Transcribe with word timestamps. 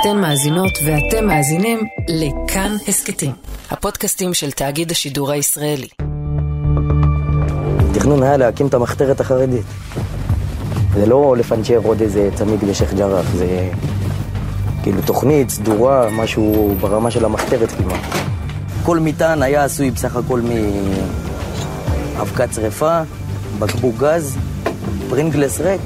אתן 0.00 0.16
מאזינות 0.20 0.72
ואתם 0.84 1.26
מאזינים 1.26 1.78
לכאן 2.08 2.76
הסכתים, 2.88 3.32
הפודקאסטים 3.70 4.34
של 4.34 4.50
תאגיד 4.50 4.90
השידור 4.90 5.32
הישראלי. 5.32 5.88
התכנון 7.90 8.22
היה 8.22 8.36
להקים 8.36 8.66
את 8.66 8.74
המחתרת 8.74 9.20
החרדית. 9.20 9.66
זה 10.94 11.06
לא 11.06 11.36
לפנצ'ר 11.38 11.80
עוד 11.84 12.00
איזה 12.00 12.30
צמיג 12.34 12.64
לשייח' 12.64 12.94
ג'ראח, 12.94 13.26
זה 13.34 13.70
כאילו 14.82 15.02
תוכנית 15.02 15.50
סדורה, 15.50 16.10
משהו 16.10 16.74
ברמה 16.80 17.10
של 17.10 17.24
המחתרת 17.24 17.70
כמעט. 17.70 18.00
כל 18.82 18.98
מטען 18.98 19.42
היה 19.42 19.64
עשוי 19.64 19.90
בסך 19.90 20.16
הכל 20.16 20.40
מאבקת 22.16 22.48
שרפה, 22.54 23.00
בקבוק 23.58 23.96
גז, 23.98 24.36
פרינגלס 25.08 25.60
ריק. 25.60 25.80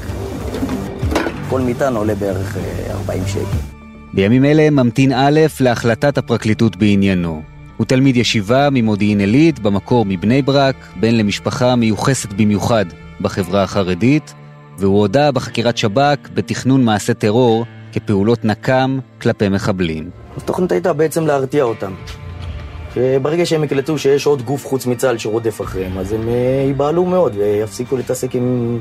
כל 1.49 1.61
מטען 1.61 1.95
עולה 1.95 2.15
בערך 2.15 2.57
40 2.91 3.23
אה, 3.23 3.27
שקל. 3.27 3.70
בימים 4.13 4.45
אלה 4.45 4.69
ממתין 4.69 5.11
א' 5.15 5.39
להחלטת 5.59 6.17
הפרקליטות 6.17 6.75
בעניינו. 6.75 7.41
הוא 7.77 7.85
תלמיד 7.85 8.17
ישיבה 8.17 8.69
ממודיעין 8.71 9.19
עילית, 9.19 9.59
במקור 9.59 10.05
מבני 10.05 10.41
ברק, 10.41 10.75
בן 10.99 11.15
למשפחה 11.15 11.75
מיוחסת 11.75 12.33
במיוחד 12.33 12.85
בחברה 13.21 13.63
החרדית, 13.63 14.33
והוא 14.77 14.99
הודה 14.99 15.31
בחקירת 15.31 15.77
שב"כ 15.77 16.29
בתכנון 16.33 16.85
מעשה 16.85 17.13
טרור 17.13 17.65
כפעולות 17.91 18.45
נקם 18.45 18.99
כלפי 19.21 19.49
מחבלים. 19.49 20.09
התוכנית 20.37 20.71
הייתה 20.71 20.93
בעצם 20.93 21.27
להרתיע 21.27 21.63
אותם. 21.63 21.93
שברגע 22.95 23.45
שהם 23.45 23.63
יקלטו 23.63 23.97
שיש 23.97 24.25
עוד 24.25 24.41
גוף 24.41 24.67
חוץ 24.67 24.85
מצה"ל 24.85 25.17
שרודף 25.17 25.61
אחריהם, 25.61 25.97
אז 25.97 26.13
הם 26.13 26.29
אה, 26.29 26.63
ייבהלו 26.67 27.05
מאוד 27.05 27.35
ויפסיקו 27.37 27.97
להתעסק 27.97 28.35
עם 28.35 28.79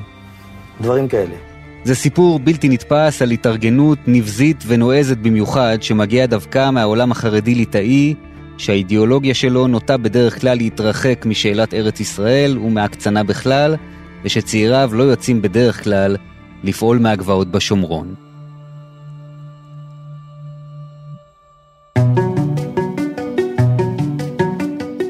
דברים 0.80 1.08
כאלה. 1.08 1.49
זה 1.84 1.94
סיפור 1.94 2.38
בלתי 2.38 2.68
נתפס 2.68 3.22
על 3.22 3.30
התארגנות 3.30 3.98
נבזית 4.06 4.64
ונועזת 4.66 5.16
במיוחד 5.16 5.78
שמגיעה 5.80 6.26
דווקא 6.26 6.70
מהעולם 6.70 7.12
החרדי-ליטאי, 7.12 8.14
שהאידיאולוגיה 8.58 9.34
שלו 9.34 9.66
נוטה 9.66 9.96
בדרך 9.96 10.40
כלל 10.40 10.56
להתרחק 10.56 11.26
משאלת 11.26 11.74
ארץ 11.74 12.00
ישראל 12.00 12.58
ומהקצנה 12.58 13.22
בכלל, 13.22 13.76
ושצעיריו 14.24 14.90
לא 14.92 15.02
יוצאים 15.02 15.42
בדרך 15.42 15.84
כלל 15.84 16.16
לפעול 16.64 16.98
מהגבעות 16.98 17.50
בשומרון. 17.50 18.14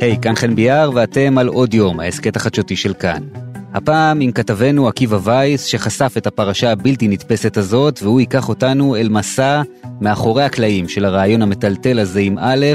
היי, 0.00 0.14
hey, 0.14 0.22
כאן 0.22 0.34
חן 0.34 0.54
ביאר 0.54 0.90
ואתם 0.94 1.38
על 1.38 1.48
עוד 1.48 1.74
יום, 1.74 2.00
ההסכת 2.00 2.36
החדשותי 2.36 2.76
של 2.76 2.94
כאן. 2.94 3.39
הפעם 3.74 4.20
עם 4.20 4.32
כתבנו 4.32 4.88
עקיבא 4.88 5.18
וייס, 5.22 5.64
שחשף 5.64 6.14
את 6.16 6.26
הפרשה 6.26 6.72
הבלתי 6.72 7.08
נתפסת 7.08 7.56
הזאת, 7.56 8.00
והוא 8.02 8.20
ייקח 8.20 8.48
אותנו 8.48 8.96
אל 8.96 9.08
מסע 9.08 9.62
מאחורי 10.00 10.44
הקלעים 10.44 10.88
של 10.88 11.04
הרעיון 11.04 11.42
המטלטל 11.42 11.98
הזה 11.98 12.20
עם 12.20 12.38
א', 12.38 12.66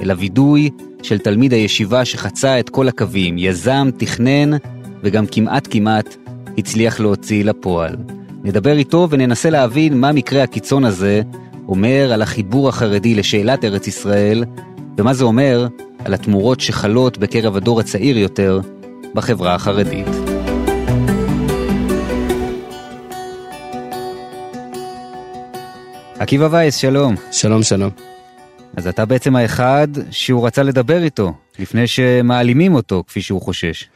אל 0.00 0.10
הווידוי 0.10 0.70
של 1.02 1.18
תלמיד 1.18 1.52
הישיבה 1.52 2.04
שחצה 2.04 2.60
את 2.60 2.70
כל 2.70 2.88
הקווים, 2.88 3.38
יזם, 3.38 3.88
תכנן, 3.96 4.50
וגם 5.02 5.26
כמעט 5.26 5.68
כמעט 5.70 6.16
הצליח 6.58 7.00
להוציא 7.00 7.44
לפועל. 7.44 7.96
נדבר 8.44 8.76
איתו 8.76 9.08
וננסה 9.10 9.50
להבין 9.50 10.00
מה 10.00 10.12
מקרה 10.12 10.42
הקיצון 10.42 10.84
הזה 10.84 11.22
אומר 11.68 12.12
על 12.12 12.22
החיבור 12.22 12.68
החרדי 12.68 13.14
לשאלת 13.14 13.64
ארץ 13.64 13.86
ישראל, 13.86 14.44
ומה 14.98 15.14
זה 15.14 15.24
אומר 15.24 15.66
על 16.04 16.14
התמורות 16.14 16.60
שחלות 16.60 17.18
בקרב 17.18 17.56
הדור 17.56 17.80
הצעיר 17.80 18.18
יותר 18.18 18.60
בחברה 19.14 19.54
החרדית. 19.54 20.29
עקיבא 26.20 26.48
וייס, 26.50 26.76
שלום. 26.76 27.14
שלום, 27.32 27.62
שלום. 27.62 27.90
אז 28.76 28.86
אתה 28.86 29.04
בעצם 29.04 29.36
האחד 29.36 29.88
שהוא 30.10 30.46
רצה 30.46 30.62
לדבר 30.62 31.02
איתו, 31.02 31.32
לפני 31.58 31.86
שמעלימים 31.86 32.74
אותו, 32.74 33.04
כפי 33.06 33.22
שהוא 33.22 33.42
חושש. 33.42 33.88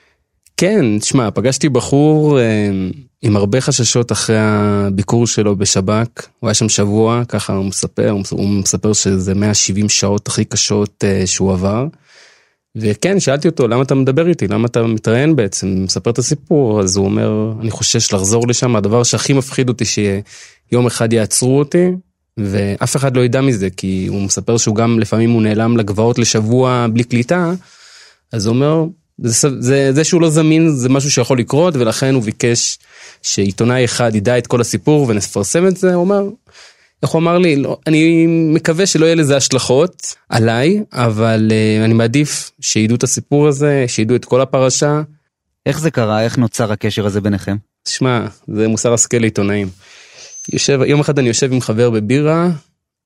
כן, 0.56 0.98
תשמע, 0.98 1.30
פגשתי 1.30 1.68
בחור 1.68 2.40
אה, 2.40 2.70
עם 3.22 3.36
הרבה 3.36 3.60
חששות 3.60 4.12
אחרי 4.12 4.36
הביקור 4.38 5.26
שלו 5.26 5.56
בשב"כ, 5.56 6.26
הוא 6.40 6.48
היה 6.48 6.54
שם 6.54 6.68
שבוע, 6.68 7.22
ככה 7.28 7.52
הוא 7.52 7.64
מספר, 7.64 8.10
הוא 8.30 8.48
מספר 8.48 8.92
שזה 8.92 9.34
170 9.34 9.88
שעות 9.88 10.28
הכי 10.28 10.44
קשות 10.44 11.04
אה, 11.04 11.26
שהוא 11.26 11.52
עבר. 11.52 11.86
וכן, 12.76 13.20
שאלתי 13.20 13.48
אותו, 13.48 13.68
למה 13.68 13.82
אתה 13.82 13.94
מדבר 13.94 14.28
איתי? 14.28 14.48
למה 14.48 14.66
אתה 14.66 14.82
מתראיין 14.82 15.36
בעצם? 15.36 15.84
מספר 15.84 16.10
את 16.10 16.18
הסיפור, 16.18 16.80
אז 16.80 16.96
הוא 16.96 17.04
אומר, 17.04 17.52
אני 17.60 17.70
חושש 17.70 18.12
לחזור 18.12 18.48
לשם, 18.48 18.76
הדבר 18.76 19.02
שהכי 19.02 19.32
מפחיד 19.32 19.68
אותי 19.68 19.84
שיום 19.84 20.86
אחד 20.86 21.12
יעצרו 21.12 21.58
אותי, 21.58 21.90
ואף 22.38 22.96
אחד 22.96 23.16
לא 23.16 23.24
ידע 23.24 23.40
מזה, 23.40 23.70
כי 23.70 24.06
הוא 24.08 24.22
מספר 24.22 24.56
שהוא 24.56 24.76
גם 24.76 25.00
לפעמים 25.00 25.30
הוא 25.30 25.42
נעלם 25.42 25.76
לגבעות 25.76 26.18
לשבוע 26.18 26.86
בלי 26.92 27.04
קליטה, 27.04 27.52
אז 28.32 28.46
הוא 28.46 28.54
אומר, 28.54 28.84
זה, 29.18 29.48
זה, 29.60 29.92
זה 29.92 30.04
שהוא 30.04 30.20
לא 30.20 30.30
זמין 30.30 30.68
זה 30.68 30.88
משהו 30.88 31.10
שיכול 31.10 31.38
לקרות, 31.38 31.76
ולכן 31.76 32.14
הוא 32.14 32.22
ביקש 32.22 32.78
שעיתונאי 33.22 33.84
אחד 33.84 34.14
ידע 34.14 34.38
את 34.38 34.46
כל 34.46 34.60
הסיפור 34.60 35.06
ונפרסם 35.08 35.66
את 35.66 35.76
זה, 35.76 35.94
הוא 35.94 36.00
אומר, 36.00 36.28
איך 37.02 37.10
הוא 37.10 37.20
אמר 37.20 37.38
לי, 37.38 37.56
לא, 37.56 37.78
אני 37.86 38.26
מקווה 38.28 38.86
שלא 38.86 39.06
יהיה 39.06 39.14
לזה 39.14 39.36
השלכות 39.36 40.14
עליי, 40.28 40.82
אבל 40.92 41.50
uh, 41.50 41.84
אני 41.84 41.94
מעדיף 41.94 42.50
שידעו 42.60 42.96
את 42.96 43.02
הסיפור 43.02 43.48
הזה, 43.48 43.84
שידעו 43.88 44.16
את 44.16 44.24
כל 44.24 44.40
הפרשה. 44.40 45.02
איך 45.66 45.80
זה 45.80 45.90
קרה? 45.90 46.22
איך 46.22 46.38
נוצר 46.38 46.72
הקשר 46.72 47.06
הזה 47.06 47.20
ביניכם? 47.20 47.56
תשמע, 47.82 48.26
זה 48.48 48.68
מוסר 48.68 48.94
השכל 48.94 49.16
לעיתונאים. 49.16 49.68
יושב, 50.52 50.80
יום 50.86 51.00
אחד 51.00 51.18
אני 51.18 51.28
יושב 51.28 51.52
עם 51.52 51.60
חבר 51.60 51.90
בבירה, 51.90 52.50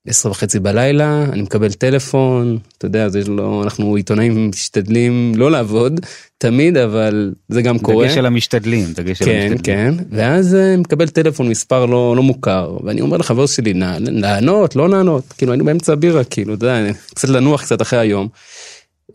עשר 0.07 0.31
וחצי 0.31 0.59
בלילה, 0.59 1.25
אני 1.33 1.43
מקבל 1.43 1.73
טלפון, 1.73 2.59
אתה 2.79 2.87
יודע, 2.87 3.09
זה 3.09 3.25
לא, 3.25 3.63
אנחנו 3.65 3.95
עיתונאים 3.95 4.49
משתדלים 4.49 5.33
לא 5.37 5.51
לעבוד 5.51 6.01
תמיד, 6.39 6.77
אבל 6.77 7.35
זה 7.49 7.63
גם 7.63 7.79
קורה. 7.79 8.07
דגש 8.07 8.19
על 8.19 8.27
המשתדלים, 8.27 8.93
דגש 8.93 9.23
כן, 9.23 9.31
על 9.31 9.37
המשתדלים. 9.37 9.59
כן, 9.59 9.97
כן, 9.97 10.05
ואז 10.11 10.55
אני 10.55 10.77
מקבל 10.77 11.09
טלפון 11.09 11.49
מספר 11.49 11.87
לא, 11.87 12.17
לא 12.17 12.23
מוכר, 12.23 12.77
ואני 12.85 13.01
אומר 13.01 13.17
לחבר 13.17 13.47
שלי, 13.47 13.75
לענות, 14.01 14.77
לא 14.77 14.89
לענות, 14.89 15.25
כאילו 15.39 15.53
היינו 15.53 15.65
באמצע 15.65 15.93
הבירה, 15.93 16.25
כאילו, 16.25 16.55
אתה 16.55 16.67
יודע, 16.67 16.93
קצת 17.15 17.29
לנוח 17.29 17.63
קצת 17.63 17.83
אחרי 17.83 17.99
היום. 17.99 18.29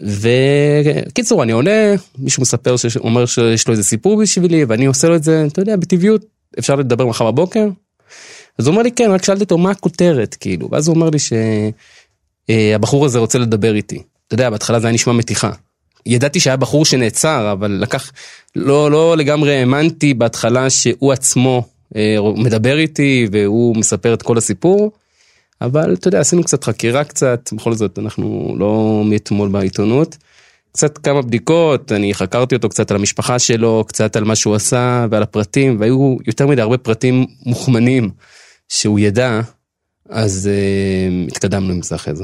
וקיצור, 0.01 1.43
אני 1.43 1.51
עונה, 1.51 1.71
מישהו 2.17 2.41
מספר, 2.41 2.75
אומר 2.99 3.25
שיש 3.25 3.67
לו 3.67 3.71
איזה 3.71 3.83
סיפור 3.83 4.21
בשבילי, 4.21 4.65
ואני 4.65 4.85
עושה 4.85 5.09
לו 5.09 5.15
את 5.15 5.23
זה, 5.23 5.45
אתה 5.47 5.61
יודע, 5.61 5.75
בטבעיות, 5.75 6.25
אפשר 6.59 6.75
לדבר 6.75 7.05
מחר 7.05 7.31
בבוקר, 7.31 7.67
אז 8.57 8.67
הוא 8.67 8.71
אומר 8.71 8.83
לי 8.83 8.91
כן, 8.91 9.11
רק 9.11 9.25
שאלתי 9.25 9.43
אותו 9.43 9.57
מה 9.57 9.71
הכותרת 9.71 10.35
כאילו, 10.39 10.69
ואז 10.71 10.87
הוא 10.87 10.95
אומר 10.95 11.09
לי 11.09 11.17
שהבחור 12.49 13.05
הזה 13.05 13.19
רוצה 13.19 13.39
לדבר 13.39 13.75
איתי. 13.75 14.01
אתה 14.27 14.33
יודע, 14.33 14.49
בהתחלה 14.49 14.79
זה 14.79 14.87
היה 14.87 14.93
נשמע 14.93 15.13
מתיחה. 15.13 15.51
ידעתי 16.05 16.39
שהיה 16.39 16.57
בחור 16.57 16.85
שנעצר, 16.85 17.51
אבל 17.51 17.71
לקח, 17.71 18.11
לא, 18.55 18.91
לא 18.91 19.17
לגמרי 19.17 19.57
האמנתי 19.59 20.13
בהתחלה 20.13 20.69
שהוא 20.69 21.13
עצמו 21.13 21.63
אה, 21.95 22.17
מדבר 22.35 22.77
איתי 22.77 23.27
והוא 23.31 23.75
מספר 23.75 24.13
את 24.13 24.21
כל 24.21 24.37
הסיפור. 24.37 24.91
אבל 25.61 25.93
אתה 25.93 26.07
יודע, 26.07 26.19
עשינו 26.19 26.43
קצת 26.43 26.63
חקירה 26.63 27.03
קצת, 27.03 27.49
בכל 27.53 27.73
זאת 27.73 27.99
אנחנו 27.99 28.55
לא 28.59 29.01
מאתמול 29.05 29.49
בעיתונות. 29.49 30.17
קצת 30.77 30.97
כמה 30.97 31.21
בדיקות, 31.21 31.91
אני 31.91 32.13
חקרתי 32.13 32.55
אותו 32.55 32.69
קצת 32.69 32.91
על 32.91 32.97
המשפחה 32.97 33.39
שלו, 33.39 33.85
קצת 33.87 34.15
על 34.15 34.23
מה 34.23 34.35
שהוא 34.35 34.55
עשה 34.55 35.05
ועל 35.11 35.23
הפרטים, 35.23 35.79
והיו 35.79 36.17
יותר 36.27 36.47
מדי 36.47 36.61
הרבה 36.61 36.77
פרטים 36.77 37.25
מוכמנים 37.45 38.09
שהוא 38.69 38.99
ידע, 38.99 39.41
אז 40.09 40.49
uh, 40.49 41.31
התקדמנו 41.31 41.73
עם 41.73 41.81
זה 41.81 41.95
אחרי 41.95 42.15
זה. 42.15 42.23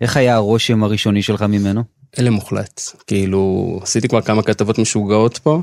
איך 0.00 0.16
היה 0.16 0.34
הרושם 0.34 0.84
הראשוני 0.84 1.22
שלך 1.22 1.42
ממנו? 1.42 1.82
אלה 2.18 2.30
מוחלט. 2.30 2.80
כאילו, 3.06 3.78
עשיתי 3.82 4.08
כבר 4.08 4.20
כמה 4.20 4.42
כתבות 4.42 4.78
משוגעות 4.78 5.38
פה, 5.38 5.62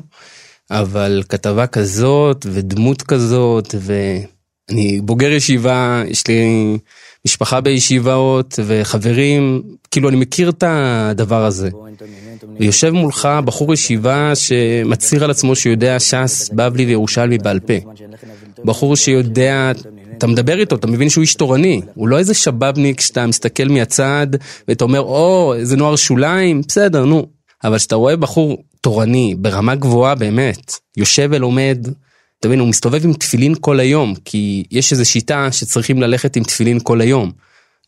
אבל 0.71 1.23
כתבה 1.29 1.67
כזאת 1.67 2.45
ודמות 2.49 3.01
כזאת, 3.01 3.75
ואני 3.79 5.01
בוגר 5.01 5.31
ישיבה, 5.31 6.03
יש 6.07 6.27
לי 6.27 6.77
משפחה 7.25 7.61
בישיבות 7.61 8.59
וחברים, 8.65 9.61
כאילו 9.91 10.09
אני 10.09 10.17
מכיר 10.17 10.49
את 10.49 10.63
הדבר 10.67 11.45
הזה. 11.45 11.69
ויושב 12.59 12.89
מולך 12.89 13.29
בחור 13.45 13.73
ישיבה 13.73 14.35
שמצהיר 14.35 15.23
על 15.23 15.31
עצמו 15.31 15.55
שהוא 15.55 15.71
יודע 15.71 15.99
ש"ס, 15.99 16.49
בבלי 16.53 16.85
וירושלמי 16.85 17.37
בעל 17.37 17.59
פה. 17.59 17.73
בחור 18.65 18.95
שיודע, 18.95 19.71
אתה 20.17 20.27
מדבר 20.27 20.59
איתו, 20.59 20.75
אתה 20.75 20.87
מבין 20.87 21.09
שהוא 21.09 21.21
איש 21.21 21.35
תורני. 21.35 21.81
הוא 21.93 22.07
לא 22.07 22.17
איזה 22.17 22.33
שבאבניק 22.33 23.01
שאתה 23.01 23.27
מסתכל 23.27 23.67
מהצד 23.67 24.27
ואתה 24.67 24.83
אומר, 24.83 24.99
או, 24.99 25.53
איזה 25.55 25.77
נוער 25.77 25.95
שוליים, 25.95 26.61
בסדר, 26.67 27.05
נו. 27.05 27.27
אבל 27.63 27.77
כשאתה 27.77 27.95
רואה 27.95 28.15
בחור 28.15 28.63
תורני, 28.81 29.35
ברמה 29.37 29.75
גבוהה 29.75 30.15
באמת, 30.15 30.73
יושב 30.97 31.29
ולומד, 31.31 31.87
אתה 32.41 32.47
מבין, 32.47 32.59
הוא 32.59 32.67
מסתובב 32.67 33.05
עם 33.05 33.13
תפילין 33.13 33.55
כל 33.61 33.79
היום, 33.79 34.13
כי 34.25 34.63
יש 34.71 34.91
איזו 34.91 35.09
שיטה 35.09 35.51
שצריכים 35.51 36.01
ללכת 36.01 36.35
עם 36.35 36.43
תפילין 36.43 36.79
כל 36.83 37.01
היום. 37.01 37.31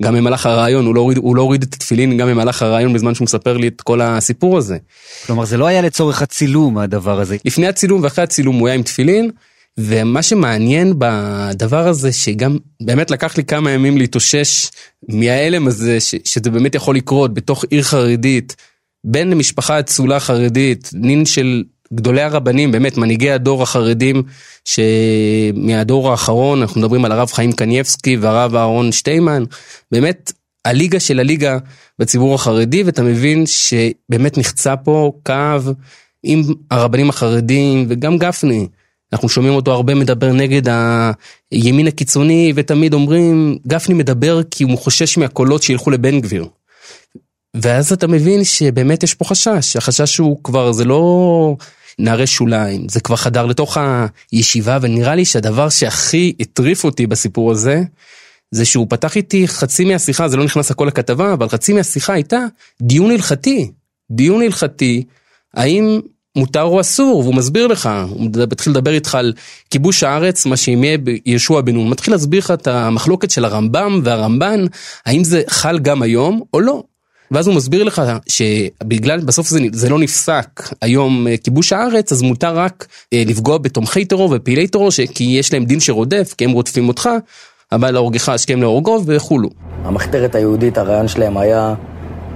גם 0.03 0.15
במהלך 0.15 0.45
הרעיון, 0.45 0.85
הוא 0.85 0.95
לא 0.95 1.01
הוריד, 1.01 1.17
הוא 1.17 1.35
לא 1.35 1.41
הוריד 1.41 1.63
את 1.63 1.73
התפילין 1.73 2.17
גם 2.17 2.27
במהלך 2.27 2.61
הרעיון 2.61 2.93
בזמן 2.93 3.15
שהוא 3.15 3.25
מספר 3.25 3.57
לי 3.57 3.67
את 3.67 3.81
כל 3.81 4.01
הסיפור 4.01 4.57
הזה. 4.57 4.77
כלומר, 5.25 5.45
זה 5.45 5.57
לא 5.57 5.67
היה 5.67 5.81
לצורך 5.81 6.21
הצילום 6.21 6.77
הדבר 6.77 7.19
הזה. 7.19 7.37
לפני 7.45 7.67
הצילום 7.67 8.03
ואחרי 8.03 8.23
הצילום 8.23 8.59
הוא 8.59 8.67
היה 8.67 8.75
עם 8.75 8.83
תפילין, 8.83 9.31
ומה 9.77 10.23
שמעניין 10.23 10.93
בדבר 10.97 11.87
הזה, 11.87 12.11
שגם 12.11 12.57
באמת 12.81 13.11
לקח 13.11 13.37
לי 13.37 13.43
כמה 13.43 13.71
ימים 13.71 13.97
להתאושש 13.97 14.69
מההלם 15.09 15.67
הזה, 15.67 15.99
ש, 15.99 16.15
שזה 16.25 16.49
באמת 16.49 16.75
יכול 16.75 16.95
לקרות 16.95 17.33
בתוך 17.33 17.65
עיר 17.69 17.83
חרדית, 17.83 18.55
בין 19.03 19.29
למשפחה 19.29 19.79
אצולה 19.79 20.19
חרדית, 20.19 20.89
נין 20.93 21.25
של 21.25 21.63
גדולי 21.93 22.21
הרבנים, 22.21 22.71
באמת 22.71 22.97
מנהיגי 22.97 23.31
הדור 23.31 23.63
החרדים, 23.63 24.23
שמהדור 24.65 26.11
האחרון, 26.11 26.61
אנחנו 26.61 26.81
מדברים 26.81 27.05
על 27.05 27.11
הרב 27.11 27.31
חיים 27.31 27.51
קנייבסקי 27.51 28.17
והרב 28.17 28.55
אהרון 28.55 28.91
שטיימן, 28.91 29.43
באמת 29.91 30.31
הליגה 30.65 30.99
של 30.99 31.19
הליגה 31.19 31.57
בציבור 31.99 32.35
החרדי, 32.35 32.83
ואתה 32.83 33.03
מבין 33.03 33.45
שבאמת 33.45 34.37
נחצה 34.37 34.77
פה 34.77 35.11
קו 35.25 35.73
עם 36.23 36.41
הרבנים 36.71 37.09
החרדים 37.09 37.85
וגם 37.89 38.17
גפני. 38.17 38.67
אנחנו 39.13 39.29
שומעים 39.29 39.53
אותו 39.53 39.71
הרבה 39.71 39.95
מדבר 39.95 40.31
נגד 40.31 40.61
הימין 41.51 41.87
הקיצוני, 41.87 42.53
ותמיד 42.55 42.93
אומרים, 42.93 43.57
גפני 43.67 43.95
מדבר 43.95 44.43
כי 44.43 44.63
הוא 44.63 44.77
חושש 44.77 45.17
מהקולות 45.17 45.63
שילכו 45.63 45.89
לבן 45.89 46.19
גביר. 46.19 46.47
ואז 47.53 47.93
אתה 47.93 48.07
מבין 48.07 48.43
שבאמת 48.43 49.03
יש 49.03 49.13
פה 49.13 49.25
חשש, 49.25 49.75
החשש 49.75 50.17
הוא 50.17 50.43
כבר, 50.43 50.71
זה 50.71 50.85
לא 50.85 51.55
נערי 51.99 52.27
שוליים, 52.27 52.89
זה 52.89 52.99
כבר 52.99 53.15
חדר 53.15 53.45
לתוך 53.45 53.77
הישיבה, 54.31 54.77
ונראה 54.81 55.15
לי 55.15 55.25
שהדבר 55.25 55.69
שהכי 55.69 56.33
הטריף 56.39 56.83
אותי 56.83 57.07
בסיפור 57.07 57.51
הזה, 57.51 57.81
זה 58.51 58.65
שהוא 58.65 58.87
פתח 58.89 59.15
איתי 59.15 59.47
חצי 59.47 59.85
מהשיחה, 59.85 60.27
זה 60.27 60.37
לא 60.37 60.43
נכנס 60.43 60.71
הכל 60.71 60.85
לכתבה, 60.85 61.33
אבל 61.33 61.49
חצי 61.49 61.73
מהשיחה 61.73 62.13
הייתה 62.13 62.45
דיון 62.81 63.11
הלכתי. 63.11 63.71
דיון 64.11 64.41
הלכתי, 64.41 65.03
האם 65.53 65.99
מותר 66.35 66.61
או 66.61 66.81
אסור, 66.81 67.19
והוא 67.19 67.35
מסביר 67.35 67.67
לך, 67.67 67.89
הוא 68.09 68.29
מתחיל 68.51 68.73
לדבר 68.73 68.91
איתך 68.93 69.15
על 69.15 69.33
כיבוש 69.69 70.03
הארץ, 70.03 70.45
מה 70.45 70.57
שימי 70.57 70.97
ישוע 71.25 71.61
בן 71.61 71.73
נון, 71.73 71.89
מתחיל 71.89 72.13
להסביר 72.13 72.39
לך 72.39 72.51
את 72.51 72.67
המחלוקת 72.67 73.31
של 73.31 73.45
הרמב"ם 73.45 74.01
והרמב"ן, 74.03 74.65
האם 75.05 75.23
זה 75.23 75.41
חל 75.47 75.79
גם 75.79 76.01
היום 76.01 76.41
או 76.53 76.59
לא. 76.59 76.83
ואז 77.33 77.47
הוא 77.47 77.55
מסביר 77.55 77.83
לך 77.83 78.01
שבגלל, 78.27 79.19
בסוף 79.19 79.47
זה, 79.47 79.59
זה 79.71 79.89
לא 79.89 79.99
נפסק 79.99 80.69
היום 80.81 81.27
אה, 81.27 81.37
כיבוש 81.37 81.73
הארץ, 81.73 82.11
אז 82.11 82.21
מותר 82.21 82.57
רק 82.57 82.87
אה, 83.13 83.23
לפגוע 83.25 83.57
בתומכי 83.57 84.05
טרור 84.05 84.33
ופעילי 84.35 84.67
טרור, 84.67 84.89
כי 85.15 85.23
יש 85.23 85.53
להם 85.53 85.65
דין 85.65 85.79
שרודף, 85.79 86.33
כי 86.37 86.45
הם 86.45 86.51
רודפים 86.51 86.87
אותך, 86.87 87.09
הבא 87.71 87.89
להורגך 87.89 88.29
השכם 88.29 88.61
להורגו 88.61 89.01
וכולו. 89.05 89.49
המחתרת 89.83 90.35
היהודית, 90.35 90.77
הרעיון 90.77 91.07
שלהם 91.07 91.37
היה 91.37 91.73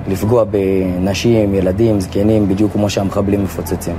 לפגוע 0.08 0.44
בנשים, 0.44 1.56
ילדים, 1.56 2.00
זקנים, 2.00 2.50
בדיוק 2.50 2.72
כמו 2.72 2.90
שהמחבלים 2.90 3.44
מפוצצים. 3.44 3.96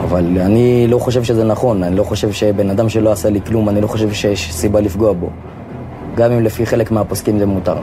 אבל 0.00 0.38
אני 0.38 0.86
לא 0.88 0.98
חושב 0.98 1.24
שזה 1.24 1.44
נכון, 1.44 1.82
אני 1.82 1.96
לא 1.96 2.04
חושב 2.04 2.32
שבן 2.32 2.70
אדם 2.70 2.88
שלא 2.88 3.12
עשה 3.12 3.30
לי 3.30 3.40
כלום, 3.46 3.68
אני 3.68 3.80
לא 3.80 3.86
חושב 3.86 4.12
שיש 4.12 4.52
סיבה 4.52 4.80
לפגוע 4.80 5.12
בו. 5.12 5.30
גם 6.16 6.32
אם 6.32 6.44
לפי 6.44 6.66
חלק 6.66 6.90
מהפוסקים 6.90 7.38
זה 7.38 7.46
מותר. 7.46 7.76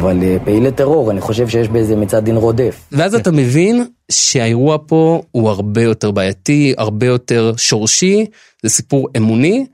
אבל 0.00 0.22
אה, 0.22 0.36
פעילי 0.44 0.72
טרור, 0.72 1.10
אני 1.10 1.20
חושב 1.20 1.48
שיש 1.48 1.68
באיזה 1.68 1.96
מצד 1.96 2.24
דין 2.24 2.36
רודף. 2.36 2.88
ואז 2.92 3.14
אתה 3.14 3.30
מבין 3.30 3.84
שהאירוע 4.10 4.76
פה 4.86 5.22
הוא 5.30 5.48
הרבה 5.48 5.82
יותר 5.82 6.10
בעייתי, 6.10 6.74
הרבה 6.78 7.06
יותר 7.06 7.52
שורשי, 7.56 8.26
זה 8.62 8.70
סיפור 8.70 9.08
אמוני. 9.16 9.66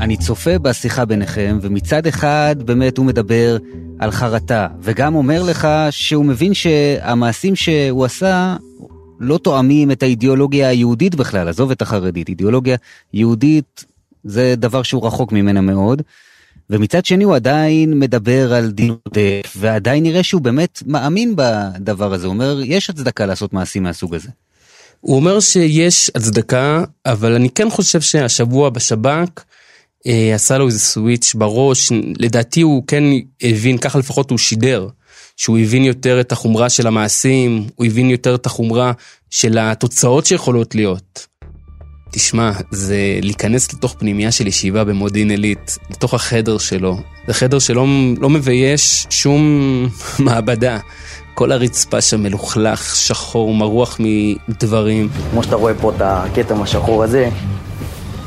אני 0.00 0.16
צופה 0.16 0.58
בשיחה 0.58 1.04
ביניכם, 1.04 1.58
ומצד 1.62 2.06
אחד 2.06 2.56
באמת 2.64 2.98
הוא 2.98 3.06
מדבר 3.06 3.56
על 3.98 4.10
חרטה, 4.10 4.66
וגם 4.82 5.14
אומר 5.14 5.42
לך 5.42 5.68
שהוא 5.90 6.24
מבין 6.24 6.54
שהמעשים 6.54 7.56
שהוא 7.56 8.04
עשה 8.04 8.56
לא 9.20 9.38
תואמים 9.38 9.90
את 9.90 10.02
האידיאולוגיה 10.02 10.68
היהודית 10.68 11.14
בכלל, 11.14 11.48
עזוב 11.48 11.70
את 11.70 11.82
החרדית, 11.82 12.28
אידיאולוגיה 12.28 12.76
יהודית 13.14 13.84
זה 14.24 14.54
דבר 14.56 14.82
שהוא 14.82 15.06
רחוק 15.06 15.32
ממנה 15.32 15.60
מאוד. 15.60 16.02
ומצד 16.70 17.04
שני 17.04 17.24
הוא 17.24 17.34
עדיין 17.34 17.98
מדבר 17.98 18.54
על 18.54 18.70
דין 18.70 18.94
עודף, 19.06 19.56
ועדיין 19.56 20.02
נראה 20.02 20.22
שהוא 20.22 20.40
באמת 20.42 20.82
מאמין 20.86 21.34
בדבר 21.36 22.12
הזה, 22.14 22.26
הוא 22.26 22.32
אומר, 22.32 22.60
יש 22.64 22.90
הצדקה 22.90 23.26
לעשות 23.26 23.52
מעשים 23.52 23.82
מהסוג 23.82 24.14
הזה. 24.14 24.28
הוא 25.00 25.16
אומר 25.16 25.40
שיש 25.40 26.10
הצדקה, 26.14 26.84
אבל 27.06 27.34
אני 27.34 27.50
כן 27.50 27.70
חושב 27.70 28.00
שהשבוע 28.00 28.70
בשב"כ 28.70 29.44
אה, 30.06 30.34
עשה 30.34 30.58
לו 30.58 30.66
איזה 30.66 30.78
סוויץ' 30.78 31.34
בראש, 31.34 31.92
לדעתי 32.18 32.60
הוא 32.60 32.82
כן 32.86 33.04
הבין, 33.42 33.78
ככה 33.78 33.98
לפחות 33.98 34.30
הוא 34.30 34.38
שידר, 34.38 34.88
שהוא 35.38 35.58
הבין 35.58 35.84
יותר 35.84 36.20
את 36.20 36.32
החומרה 36.32 36.68
של 36.68 36.86
המעשים, 36.86 37.66
הוא 37.76 37.86
הבין 37.86 38.10
יותר 38.10 38.34
את 38.34 38.46
החומרה 38.46 38.92
של 39.30 39.58
התוצאות 39.58 40.26
שיכולות 40.26 40.74
להיות. 40.74 41.26
תשמע, 42.12 42.52
זה 42.70 42.96
להיכנס 43.22 43.72
לתוך 43.72 43.94
פנימייה 43.98 44.30
של 44.32 44.46
ישיבה 44.46 44.84
במודיעין 44.84 45.30
עילית, 45.30 45.78
לתוך 45.90 46.14
החדר 46.14 46.58
שלו. 46.58 46.96
זה 47.26 47.34
חדר 47.34 47.58
שלא 47.58 47.86
לא 48.20 48.30
מבייש 48.30 49.06
שום 49.10 49.42
מעבדה. 50.24 50.78
כל 51.34 51.52
הרצפה 51.52 52.00
שם 52.00 52.22
מלוכלך, 52.22 52.96
שחור, 52.96 53.54
מרוח 53.54 54.00
מדברים. 54.48 55.08
כמו 55.30 55.42
שאתה 55.42 55.56
רואה 55.56 55.74
פה 55.74 55.92
את 55.96 56.00
הכתם 56.00 56.62
השחור 56.62 57.04
הזה, 57.04 57.30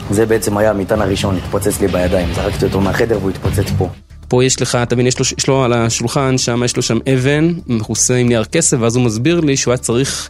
זה 0.09 0.25
בעצם 0.25 0.57
היה 0.57 0.69
המטען 0.69 1.01
הראשון, 1.01 1.37
התפוצץ 1.37 1.81
לי 1.81 1.87
בידיים. 1.87 2.33
זרקתי 2.33 2.65
אותו 2.65 2.81
מהחדר 2.81 3.17
והוא 3.17 3.29
התפוצץ 3.29 3.71
פה. 3.77 3.89
פה 4.31 4.43
יש 4.43 4.61
לך, 4.61 4.75
אתה 4.75 4.95
מבין, 4.95 5.07
יש 5.07 5.19
לו, 5.19 5.25
יש 5.37 5.47
לו 5.47 5.63
על 5.63 5.73
השולחן, 5.73 6.37
שם 6.37 6.61
יש 6.65 6.75
לו 6.75 6.81
שם 6.81 6.97
אבן, 7.13 7.53
מכוסה 7.67 8.15
עם 8.15 8.27
נייר 8.27 8.43
כסף, 8.43 8.77
ואז 8.79 8.95
הוא 8.95 9.03
מסביר 9.05 9.39
לי 9.39 9.57
שהוא 9.57 9.71
היה 9.71 9.77
צריך 9.77 10.29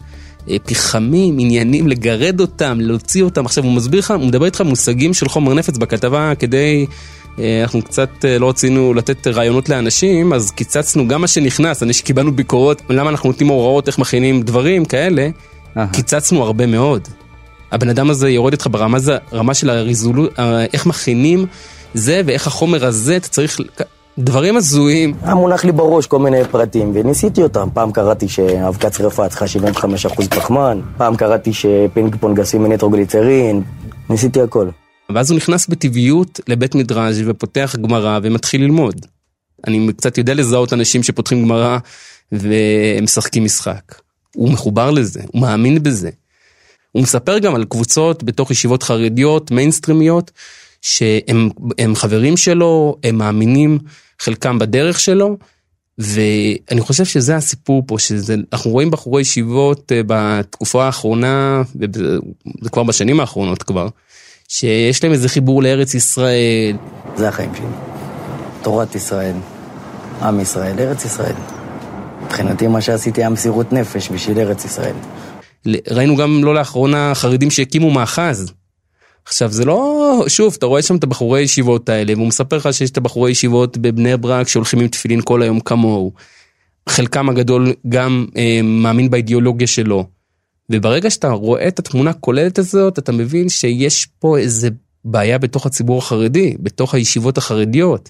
אה, 0.50 0.56
פחמים, 0.66 1.40
עניינים, 1.40 1.88
לגרד 1.88 2.40
אותם, 2.40 2.78
להוציא 2.80 3.24
אותם. 3.24 3.46
עכשיו 3.46 3.64
הוא 3.64 3.74
מסביר 3.74 4.00
לך, 4.00 4.12
הוא 4.12 4.26
מדבר 4.28 4.46
איתך 4.46 4.62
מושגים 4.62 5.14
של 5.14 5.30
חומר 5.30 5.54
נפץ 5.54 5.78
בכתבה 5.78 6.34
כדי... 6.40 6.86
אה, 7.40 7.62
אנחנו 7.62 7.82
קצת 7.82 8.10
אה, 8.26 8.40
לא 8.40 8.50
רצינו 8.50 8.94
לתת 8.94 9.28
רעיונות 9.28 9.70
לאנשים, 9.70 10.34
אז 10.34 10.52
קיצצנו 10.52 11.08
גם 11.08 11.22
מה 11.22 11.28
שנכנס, 11.28 11.84
אני 11.84 11.94
שקיבלנו 11.94 12.36
ביקורות, 12.36 12.82
למה 12.90 13.10
אנחנו 13.10 13.30
נותנים 13.30 13.50
הוראות 13.50 13.88
איך 13.88 14.00
מכינים 14.00 14.42
דברים 14.42 14.86
כאלה, 14.86 15.30
קיצצנו 15.94 16.44
הרבה 16.44 16.66
מאוד. 16.66 17.08
הבן 17.72 17.90
אדם 17.90 18.10
הזה 18.10 18.30
יורד 18.30 18.54
איתך 18.54 18.68
ברמה, 18.72 18.98
רמה 19.34 19.54
של 19.54 19.70
הרזולו, 19.70 20.28
איך 20.74 20.86
מכינים 20.86 21.46
זה 21.94 22.22
ואיך 22.26 22.48
החומר 22.48 22.86
הזה, 22.86 23.18
אתה 23.18 23.28
צריך... 23.28 23.60
דברים 24.18 24.58
הזויים. 24.58 25.14
היה 25.24 25.36
מונח 25.36 25.64
לי 25.64 25.72
בראש 25.72 26.08
כל 26.08 26.20
מיני 26.20 26.38
פרטים, 26.52 26.92
וניסיתי 26.96 27.44
אותם. 27.44 27.68
פעם 27.74 27.92
קראתי 27.92 28.28
שאבקת 28.28 28.94
שרפה 28.94 29.30
צריכה 29.30 29.46
75% 29.46 30.24
פחמן, 30.30 30.82
פעם 30.98 31.16
קראתי 31.16 31.54
שפינג 31.54 32.16
פונג 32.16 32.40
עשוי 32.40 32.60
מניטרוגליצרין, 32.60 33.64
ניסיתי 34.10 34.42
הכל. 34.42 34.70
ואז 35.16 35.32
הוא 35.32 35.38
נכנס 35.38 35.68
בטבעיות 35.68 36.40
לבית 36.48 36.76
מדרש 36.76 37.16
ופותח 37.26 37.76
גמרא 37.82 38.20
ומתחיל 38.24 38.62
ללמוד. 38.62 39.06
אני 39.68 39.94
קצת 39.98 40.18
יודע 40.18 40.34
לזהות 40.34 40.74
אנשים 40.74 41.04
שפותחים 41.04 41.44
גמרא 41.44 41.78
ומשחקים 42.32 43.44
משחק. 43.44 43.96
הוא 44.36 44.52
מחובר 44.52 44.92
לזה, 44.92 45.22
הוא 45.28 45.42
מאמין 45.42 45.84
בזה. 45.84 46.10
הוא 46.92 47.04
מספר 47.04 47.38
גם 47.38 47.56
על 47.56 47.66
קבוצות 47.66 48.24
בתוך 48.24 48.52
ישיבות 48.52 48.84
חרדיות, 48.84 49.52
מיינסטרימיות, 49.52 50.32
שהם 50.82 51.96
חברים 51.96 52.38
שלו, 52.38 52.98
הם 53.04 53.16
מאמינים 53.16 53.80
חלקם 54.20 54.60
בדרך 54.60 55.00
שלו, 55.00 55.38
ואני 55.98 56.82
חושב 56.82 57.06
שזה 57.06 57.36
הסיפור 57.36 57.84
פה, 57.88 58.00
שאנחנו 58.00 58.72
רואים 58.72 58.92
בחורי 58.92 59.22
ישיבות 59.22 59.92
אה, 59.92 60.02
בתקופה 60.08 60.86
האחרונה, 60.86 61.62
וזה 61.76 62.70
כבר 62.72 62.84
בשנים 62.84 63.20
האחרונות 63.20 63.64
כבר, 63.64 63.88
שיש 64.48 65.04
להם 65.04 65.14
איזה 65.14 65.30
חיבור 65.30 65.64
לארץ 65.64 65.94
ישראל. 65.94 66.78
זה 67.16 67.30
החיים 67.30 67.56
שלי. 67.56 67.66
תורת 68.62 68.96
ישראל, 68.96 69.36
עם 70.22 70.40
ישראל, 70.40 70.80
ארץ 70.80 71.06
ישראל. 71.06 71.36
מבחינתי 72.26 72.68
מה 72.68 72.82
שעשיתי 72.82 73.22
היה 73.22 73.30
מסירות 73.30 73.74
נפש 73.74 74.12
בשביל 74.12 74.40
ארץ 74.40 74.66
ישראל. 74.66 74.96
ראינו 75.92 76.16
גם 76.16 76.44
לא 76.44 76.56
לאחרונה 76.56 77.12
חרדים 77.16 77.52
שהקימו 77.52 77.92
מאחז. 77.92 78.54
עכשיו 79.32 79.52
זה 79.52 79.66
לא, 79.66 80.24
שוב, 80.28 80.56
אתה 80.58 80.66
רואה 80.66 80.82
שם 80.82 80.96
את 80.96 81.04
הבחורי 81.04 81.42
ישיבות 81.42 81.90
האלה, 81.90 82.14
והוא 82.16 82.28
מספר 82.28 82.58
לך 82.58 82.74
שיש 82.74 82.90
את 82.90 82.98
הבחורי 82.98 83.32
ישיבות 83.32 83.78
בבני 83.78 84.18
ברק 84.18 84.48
שהולכים 84.48 84.80
עם 84.80 84.88
תפילין 84.88 85.22
כל 85.24 85.42
היום 85.42 85.60
כמוהו. 85.60 86.12
חלקם 86.90 87.30
הגדול 87.30 87.74
גם 87.90 88.26
אה, 88.38 88.60
מאמין 88.64 89.10
באידיאולוגיה 89.10 89.68
שלו. 89.68 90.06
וברגע 90.70 91.10
שאתה 91.10 91.30
רואה 91.30 91.68
את 91.68 91.80
התמונה 91.80 92.10
הכוללת 92.10 92.60
הזאת, 92.60 93.00
אתה 93.00 93.12
מבין 93.12 93.50
שיש 93.50 94.08
פה 94.20 94.38
איזה 94.38 94.70
בעיה 95.06 95.38
בתוך 95.38 95.66
הציבור 95.66 95.98
החרדי, 95.98 96.56
בתוך 96.60 96.96
הישיבות 96.96 97.38
החרדיות. 97.38 98.10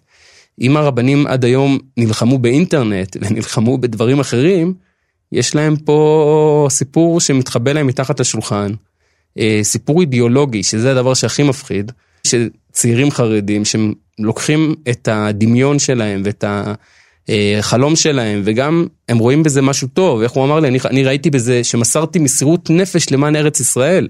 אם 0.61 0.77
הרבנים 0.77 1.27
עד 1.27 1.45
היום 1.45 1.77
נלחמו 1.97 2.37
באינטרנט 2.37 3.17
ונלחמו 3.21 3.77
בדברים 3.77 4.19
אחרים, 4.19 4.73
יש 5.31 5.55
להם 5.55 5.75
פה 5.75 6.67
סיפור 6.69 7.19
שמתחבא 7.19 7.71
להם 7.71 7.87
מתחת 7.87 8.19
לשולחן, 8.19 8.71
אה, 9.37 9.59
סיפור 9.63 10.01
אידיאולוגי, 10.01 10.63
שזה 10.63 10.91
הדבר 10.91 11.13
שהכי 11.13 11.43
מפחיד, 11.43 11.91
שצעירים 12.27 13.11
חרדים 13.11 13.65
שהם 13.65 13.93
לוקחים 14.19 14.75
את 14.89 15.07
הדמיון 15.11 15.79
שלהם 15.79 16.21
ואת 16.25 16.43
אה, 17.29 17.57
חלום 17.61 17.95
שלהם, 17.95 18.41
וגם 18.45 18.87
הם 19.09 19.17
רואים 19.17 19.43
בזה 19.43 19.61
משהו 19.61 19.87
טוב, 19.87 20.21
איך 20.21 20.31
הוא 20.31 20.45
אמר 20.45 20.59
לי, 20.59 20.67
אני, 20.67 20.79
אני 20.85 21.03
ראיתי 21.03 21.29
בזה 21.29 21.63
שמסרתי 21.63 22.19
מסירות 22.19 22.69
נפש 22.69 23.11
למען 23.11 23.35
ארץ 23.35 23.59
ישראל. 23.59 24.07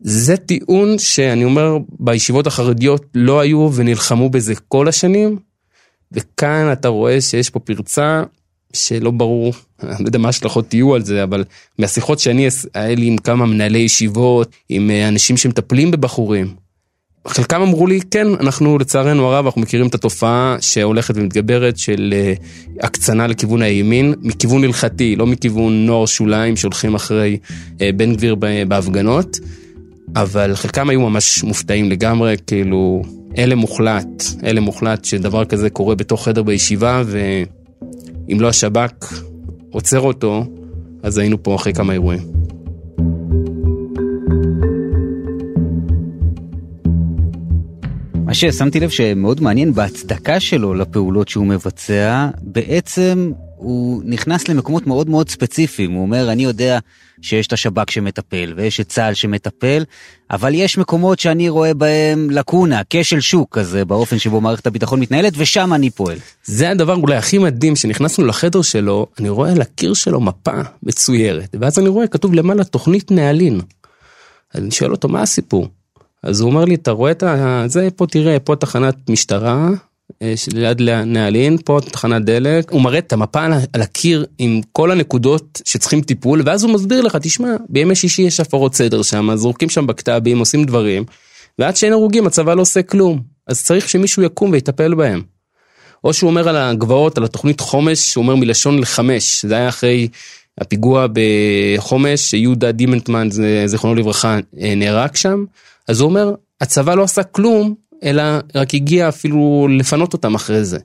זה 0.00 0.36
טיעון 0.36 0.98
שאני 0.98 1.44
אומר, 1.44 1.76
בישיבות 1.98 2.46
החרדיות 2.46 3.04
לא 3.14 3.40
היו 3.40 3.70
ונלחמו 3.74 4.30
בזה 4.30 4.54
כל 4.68 4.88
השנים, 4.88 5.38
וכאן 6.12 6.72
אתה 6.72 6.88
רואה 6.88 7.20
שיש 7.20 7.50
פה 7.50 7.60
פרצה 7.60 8.22
שלא 8.72 9.10
ברור, 9.10 9.52
אני 9.82 9.90
לא 9.90 10.08
יודע 10.08 10.18
מה 10.18 10.28
ההשלכות 10.28 10.74
יהיו 10.74 10.94
על 10.94 11.04
זה, 11.04 11.22
אבל 11.22 11.44
מהשיחות 11.78 12.18
שאני, 12.18 12.48
היה 12.74 12.94
לי 12.94 13.06
עם 13.06 13.18
כמה 13.18 13.46
מנהלי 13.46 13.78
ישיבות, 13.78 14.52
עם 14.68 14.90
אה, 14.90 15.08
אנשים 15.08 15.36
שמטפלים 15.36 15.90
בבחורים, 15.90 16.54
חלקם 17.28 17.62
אמרו 17.62 17.86
לי, 17.86 18.00
כן, 18.10 18.26
אנחנו 18.40 18.78
לצערנו 18.78 19.26
הרב, 19.26 19.44
אנחנו 19.46 19.60
מכירים 19.60 19.86
את 19.86 19.94
התופעה 19.94 20.56
שהולכת 20.60 21.14
ומתגברת 21.16 21.78
של 21.78 22.14
אה, 22.16 22.34
הקצנה 22.80 23.26
לכיוון 23.26 23.62
הימין, 23.62 24.14
מכיוון 24.22 24.64
הלכתי, 24.64 25.16
לא 25.16 25.26
מכיוון 25.26 25.86
נוער 25.86 26.06
שוליים 26.06 26.56
שהולכים 26.56 26.94
אחרי 26.94 27.38
אה, 27.80 27.90
בן 27.96 28.14
גביר 28.14 28.34
בהפגנות, 28.68 29.38
אבל 30.16 30.54
חלקם 30.54 30.90
היו 30.90 31.00
ממש 31.00 31.44
מופתעים 31.44 31.90
לגמרי, 31.90 32.36
כאילו, 32.46 33.02
הלם 33.36 33.58
מוחלט, 33.58 34.22
הלם 34.42 34.62
מוחלט 34.62 35.04
שדבר 35.04 35.44
כזה 35.44 35.70
קורה 35.70 35.94
בתוך 35.94 36.24
חדר 36.24 36.42
בישיבה, 36.42 37.02
ואם 38.32 38.40
לא 38.40 38.48
השב"כ 38.48 39.22
עוצר 39.70 40.00
אותו, 40.00 40.44
אז 41.02 41.18
היינו 41.18 41.42
פה 41.42 41.54
אחרי 41.54 41.72
כמה 41.72 41.92
אירועים. 41.92 42.20
מה 48.24 48.34
ששמתי 48.34 48.80
לב 48.80 48.90
שמאוד 48.90 49.40
מעניין 49.40 49.72
בהצדקה 49.72 50.40
שלו 50.40 50.74
לפעולות 50.74 51.28
שהוא 51.28 51.46
מבצע, 51.46 52.28
בעצם 52.42 53.32
הוא 53.62 54.02
נכנס 54.04 54.48
למקומות 54.48 54.86
מאוד 54.86 55.10
מאוד 55.10 55.28
ספציפיים. 55.28 55.92
הוא 55.92 56.02
אומר, 56.02 56.32
אני 56.32 56.44
יודע 56.44 56.78
שיש 57.20 57.46
את 57.46 57.52
השב"כ 57.52 57.90
שמטפל 57.90 58.54
ויש 58.56 58.80
את 58.80 58.88
צה"ל 58.88 59.14
שמטפל, 59.14 59.84
אבל 60.30 60.54
יש 60.54 60.78
מקומות 60.78 61.18
שאני 61.18 61.48
רואה 61.48 61.74
בהם 61.74 62.30
לקונה, 62.30 62.80
כשל 62.90 63.20
שוק 63.20 63.58
כזה, 63.58 63.84
באופן 63.84 64.18
שבו 64.18 64.40
מערכת 64.40 64.66
הביטחון 64.66 65.00
מתנהלת, 65.00 65.32
ושם 65.36 65.72
אני 65.74 65.90
פועל. 65.90 66.18
זה 66.44 66.70
הדבר 66.70 66.94
אולי 66.94 67.16
הכי 67.16 67.38
מדהים, 67.38 67.76
שנכנסנו 67.76 68.26
לחדר 68.26 68.62
שלו, 68.62 69.06
אני 69.18 69.28
רואה 69.28 69.52
על 69.52 69.60
הקיר 69.60 69.94
שלו 69.94 70.20
מפה 70.20 70.60
מצוירת, 70.82 71.56
ואז 71.60 71.78
אני 71.78 71.88
רואה 71.88 72.06
כתוב 72.06 72.34
למעלה 72.34 72.64
תוכנית 72.64 73.10
נהלין. 73.10 73.60
אז 74.54 74.62
אני 74.62 74.70
שואל 74.70 74.90
אותו, 74.90 75.08
מה 75.08 75.22
הסיפור? 75.22 75.68
אז 76.22 76.40
הוא 76.40 76.50
אומר 76.50 76.64
לי, 76.64 76.74
אתה 76.74 76.90
רואה 76.90 77.12
את 77.12 77.22
זה, 77.66 77.88
פה 77.96 78.06
תראה, 78.06 78.38
פה 78.38 78.56
תחנת 78.56 79.10
משטרה, 79.10 79.68
ליד 80.52 80.82
נהלין, 81.06 81.56
פה 81.64 81.78
תחנת 81.90 82.24
דלק, 82.24 82.70
הוא 82.70 82.82
מראה 82.82 82.98
את 82.98 83.12
המפה 83.12 83.44
על 83.72 83.82
הקיר 83.82 84.26
עם 84.38 84.60
כל 84.72 84.90
הנקודות 84.90 85.62
שצריכים 85.64 86.00
טיפול, 86.00 86.42
ואז 86.44 86.64
הוא 86.64 86.74
מסביר 86.74 87.00
לך, 87.00 87.16
תשמע, 87.16 87.48
בימי 87.68 87.94
שישי 87.94 88.22
יש 88.22 88.40
הפרות 88.40 88.74
סדר 88.74 89.02
שם, 89.02 89.30
זורקים 89.34 89.68
שם 89.68 89.86
בקת"בים, 89.86 90.38
עושים 90.38 90.64
דברים, 90.64 91.04
ועד 91.58 91.76
שאין 91.76 91.92
הרוגים 91.92 92.26
הצבא 92.26 92.54
לא 92.54 92.62
עושה 92.62 92.82
כלום, 92.82 93.22
אז 93.46 93.64
צריך 93.64 93.88
שמישהו 93.88 94.22
יקום 94.22 94.50
ויטפל 94.50 94.94
בהם. 94.94 95.22
או 96.04 96.12
שהוא 96.12 96.30
אומר 96.30 96.48
על 96.48 96.56
הגבעות, 96.56 97.18
על 97.18 97.24
התוכנית 97.24 97.60
חומש, 97.60 98.14
הוא 98.14 98.22
אומר 98.22 98.34
מלשון 98.34 98.78
לחמש, 98.78 99.44
זה 99.44 99.56
היה 99.56 99.68
אחרי 99.68 100.08
הפיגוע 100.60 101.06
בחומש, 101.12 102.32
יהודה 102.32 102.72
דימנטמן, 102.72 103.28
זיכרונו 103.66 103.94
לברכה, 103.94 104.38
אה, 104.60 104.74
נהרג 104.74 105.14
שם, 105.14 105.44
אז 105.88 106.00
הוא 106.00 106.08
אומר, 106.08 106.34
הצבא 106.60 106.94
לא 106.94 107.02
עשה 107.02 107.22
כלום, 107.22 107.74
אלא 108.02 108.22
רק 108.54 108.74
הגיע 108.74 109.08
אפילו 109.08 109.68
לפנות 109.78 110.12
אותם 110.12 110.34
אחרי 110.34 110.64
זה. 110.64 110.78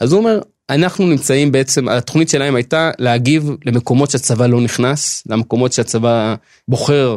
אז 0.00 0.12
הוא 0.12 0.18
אומר, 0.18 0.40
אנחנו 0.70 1.06
נמצאים 1.06 1.52
בעצם, 1.52 1.88
התוכנית 1.88 2.28
שלהם 2.28 2.54
הייתה 2.54 2.90
להגיב 2.98 3.50
למקומות 3.66 4.10
שהצבא 4.10 4.46
לא 4.46 4.60
נכנס, 4.60 5.22
למקומות 5.26 5.72
שהצבא 5.72 6.34
בוחר 6.68 7.16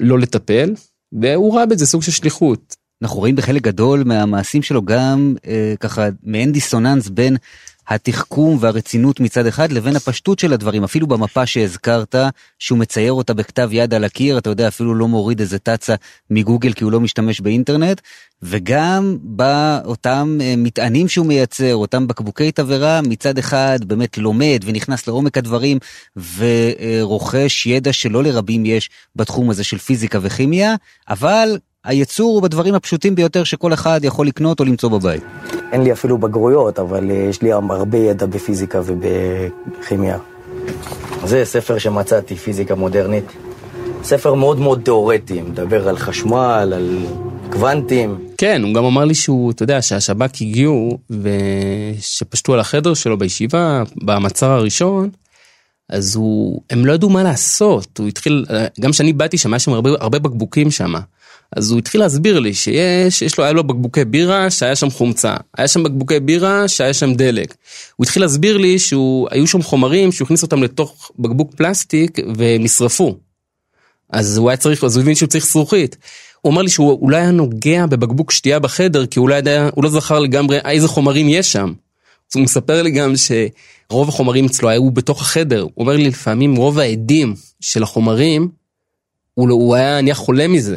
לא 0.00 0.18
לטפל, 0.18 0.74
והוא 1.12 1.56
ראה 1.56 1.66
בזה 1.66 1.86
סוג 1.86 2.02
של 2.02 2.12
שליחות. 2.12 2.76
אנחנו 3.02 3.18
רואים 3.18 3.36
בחלק 3.36 3.62
גדול 3.62 4.02
מהמעשים 4.04 4.62
שלו 4.62 4.82
גם 4.82 5.34
אה, 5.46 5.74
ככה 5.80 6.08
מעין 6.22 6.52
דיסוננס 6.52 7.08
בין 7.08 7.36
התחכום 7.88 8.56
והרצינות 8.60 9.20
מצד 9.20 9.46
אחד 9.46 9.72
לבין 9.72 9.96
הפשטות 9.96 10.38
של 10.38 10.52
הדברים 10.52 10.84
אפילו 10.84 11.06
במפה 11.06 11.46
שהזכרת 11.46 12.14
שהוא 12.58 12.78
מצייר 12.78 13.12
אותה 13.12 13.34
בכתב 13.34 13.68
יד 13.72 13.94
על 13.94 14.04
הקיר 14.04 14.38
אתה 14.38 14.50
יודע 14.50 14.68
אפילו 14.68 14.94
לא 14.94 15.08
מוריד 15.08 15.40
איזה 15.40 15.58
תצה 15.58 15.94
מגוגל 16.30 16.72
כי 16.72 16.84
הוא 16.84 16.92
לא 16.92 17.00
משתמש 17.00 17.40
באינטרנט 17.40 18.00
וגם 18.42 19.16
באותם 19.22 20.38
אה, 20.40 20.54
מטענים 20.56 21.08
שהוא 21.08 21.26
מייצר 21.26 21.74
אותם 21.74 22.06
בקבוקי 22.06 22.52
תבערה 22.52 23.00
מצד 23.02 23.38
אחד 23.38 23.78
באמת 23.84 24.18
לומד 24.18 24.60
ונכנס 24.64 25.06
לעומק 25.06 25.38
הדברים 25.38 25.78
ורוכש 26.36 27.66
ידע 27.66 27.92
שלא 27.92 28.22
לרבים 28.22 28.66
יש 28.66 28.90
בתחום 29.16 29.50
הזה 29.50 29.64
של 29.64 29.78
פיזיקה 29.78 30.18
וכימיה 30.22 30.74
אבל 31.08 31.58
הייצור 31.84 32.34
הוא 32.34 32.42
בדברים 32.42 32.74
הפשוטים 32.74 33.14
ביותר 33.14 33.44
שכל 33.44 33.72
אחד 33.72 34.00
יכול 34.02 34.26
לקנות 34.26 34.60
או 34.60 34.64
למצוא 34.64 34.90
בבית. 34.90 35.22
אין 35.72 35.82
לי 35.82 35.92
אפילו 35.92 36.18
בגרויות, 36.18 36.78
אבל 36.78 37.10
אה, 37.10 37.16
יש 37.16 37.42
לי 37.42 37.52
הרבה 37.52 37.98
ידע 37.98 38.26
בפיזיקה 38.26 38.80
ובכימיה. 38.84 40.18
זה 41.24 41.44
ספר 41.44 41.78
שמצאתי, 41.78 42.36
פיזיקה 42.36 42.74
מודרנית. 42.74 43.24
ספר 44.02 44.34
מאוד 44.34 44.60
מאוד 44.60 44.80
תיאורטי, 44.84 45.42
מדבר 45.42 45.88
על 45.88 45.98
חשמל, 45.98 46.72
על 46.76 46.98
קוונטים. 47.52 48.18
כן, 48.38 48.62
הוא 48.62 48.74
גם 48.74 48.84
אמר 48.84 49.04
לי 49.04 49.14
שהוא, 49.14 49.50
אתה 49.50 49.62
יודע, 49.62 49.82
שהשב"כ 49.82 50.40
הגיעו 50.40 50.98
ושפשטו 51.10 52.54
על 52.54 52.60
החדר 52.60 52.94
שלו 52.94 53.18
בישיבה, 53.18 53.82
במצר 54.02 54.50
הראשון, 54.50 55.10
אז 55.88 56.16
הוא, 56.16 56.62
הם 56.70 56.86
לא 56.86 56.92
ידעו 56.92 57.10
מה 57.10 57.22
לעשות, 57.22 57.98
הוא 57.98 58.08
התחיל, 58.08 58.44
גם 58.80 58.90
כשאני 58.90 59.12
באתי 59.12 59.38
שם, 59.38 59.52
היה 59.52 59.58
שם 59.58 59.72
הרבה, 59.72 59.90
הרבה 60.00 60.18
בקבוקים 60.18 60.70
שם. 60.70 60.94
אז 61.56 61.70
הוא 61.70 61.78
התחיל 61.78 62.00
להסביר 62.00 62.38
לי 62.38 62.54
שיש, 62.54 63.22
יש 63.22 63.38
לו, 63.38 63.44
היה 63.44 63.52
לו 63.52 63.64
בקבוקי 63.64 64.04
בירה 64.04 64.50
שהיה 64.50 64.76
שם 64.76 64.90
חומצה, 64.90 65.34
היה 65.58 65.68
שם 65.68 65.82
בקבוקי 65.82 66.20
בירה 66.20 66.68
שהיה 66.68 66.94
שם 66.94 67.14
דלק. 67.14 67.54
הוא 67.96 68.04
התחיל 68.04 68.22
להסביר 68.22 68.56
לי 68.56 68.78
שהיו 68.78 69.46
שם 69.46 69.62
חומרים 69.62 70.12
שהוא 70.12 70.26
הכניס 70.26 70.42
אותם 70.42 70.62
לתוך 70.62 71.10
בקבוק 71.18 71.54
פלסטיק 71.54 72.18
והם 72.36 72.62
נשרפו. 72.62 73.16
אז 74.10 74.38
הוא 74.38 74.50
היה 74.50 74.56
צריך, 74.56 74.84
אז 74.84 74.96
הוא 74.96 75.02
הבין 75.02 75.14
שהוא 75.14 75.28
צריך 75.28 75.46
זכוכית. 75.46 75.96
הוא 76.40 76.52
אמר 76.52 76.62
לי 76.62 76.68
שהוא 76.68 76.98
אולי 77.02 77.16
היה 77.16 77.30
נוגע 77.30 77.86
בבקבוק 77.86 78.30
שתייה 78.30 78.58
בחדר 78.58 79.06
כי 79.06 79.18
הוא 79.18 79.28
לא 79.28 79.34
ידע, 79.34 79.68
הוא 79.74 79.84
לא 79.84 79.90
זכר 79.90 80.18
לגמרי 80.18 80.58
איזה 80.64 80.88
חומרים 80.88 81.28
יש 81.28 81.52
שם. 81.52 81.72
אז 82.30 82.36
הוא 82.36 82.44
מספר 82.44 82.82
לי 82.82 82.90
גם 82.90 83.12
שרוב 83.16 84.08
החומרים 84.08 84.46
אצלו 84.46 84.68
היו 84.68 84.90
בתוך 84.90 85.22
החדר. 85.22 85.62
הוא 85.62 85.70
אומר 85.76 85.96
לי 85.96 86.08
לפעמים 86.08 86.56
רוב 86.56 86.78
העדים 86.78 87.34
של 87.60 87.82
החומרים, 87.82 88.48
הוא, 89.34 89.48
לא, 89.48 89.54
הוא 89.54 89.74
היה 89.74 90.00
נהיה 90.00 90.14
חולה 90.14 90.48
מזה. 90.48 90.76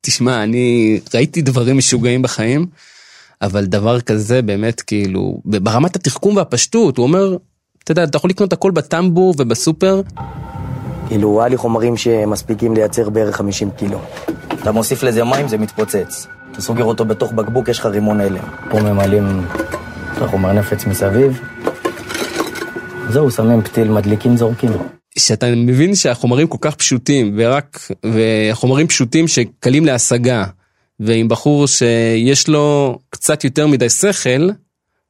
תשמע, 0.00 0.42
אני 0.42 1.00
ראיתי 1.14 1.42
דברים 1.42 1.78
משוגעים 1.78 2.22
בחיים, 2.22 2.66
אבל 3.42 3.64
דבר 3.64 4.00
כזה 4.00 4.42
באמת 4.42 4.80
כאילו, 4.80 5.40
ברמת 5.44 5.96
התחכום 5.96 6.36
והפשטות, 6.36 6.96
הוא 6.96 7.06
אומר, 7.06 7.36
אתה 7.84 7.92
יודע, 7.92 8.04
אתה 8.04 8.16
יכול 8.16 8.30
לקנות 8.30 8.52
הכל 8.52 8.70
בטמבו 8.70 9.34
ובסופר. 9.38 10.02
כאילו, 11.08 11.40
היה 11.40 11.48
לי 11.48 11.56
חומרים 11.56 11.96
שמספיקים 11.96 12.74
לייצר 12.74 13.10
בערך 13.10 13.36
50 13.36 13.70
קילו. 13.70 14.00
אתה 14.62 14.72
מוסיף 14.72 15.02
לזה 15.02 15.24
מים, 15.24 15.48
זה 15.48 15.58
מתפוצץ. 15.58 16.26
אתה 16.52 16.62
סוגר 16.62 16.84
אותו 16.84 17.04
בתוך 17.04 17.32
בקבוק, 17.32 17.68
יש 17.68 17.78
לך 17.78 17.86
רימון 17.86 18.20
הלם. 18.20 18.44
פה 18.70 18.80
ממלאים 18.80 19.42
את 20.16 20.22
החומר 20.22 20.52
נפץ 20.52 20.86
מסביב. 20.86 21.40
זהו, 23.08 23.30
שמים 23.30 23.62
פתיל, 23.62 23.88
מדליקים, 23.90 24.36
זורקים. 24.36 24.70
שאתה 25.26 25.46
מבין 25.56 25.94
שהחומרים 25.94 26.46
כל 26.46 26.58
כך 26.60 26.74
פשוטים 26.74 27.34
ורק 27.36 27.90
והחומרים 28.04 28.86
פשוטים 28.86 29.28
שקלים 29.28 29.86
להשגה 29.86 30.44
ועם 31.00 31.28
בחור 31.28 31.66
שיש 31.66 32.48
לו 32.48 32.98
קצת 33.10 33.44
יותר 33.44 33.66
מדי 33.66 33.90
שכל 33.90 34.48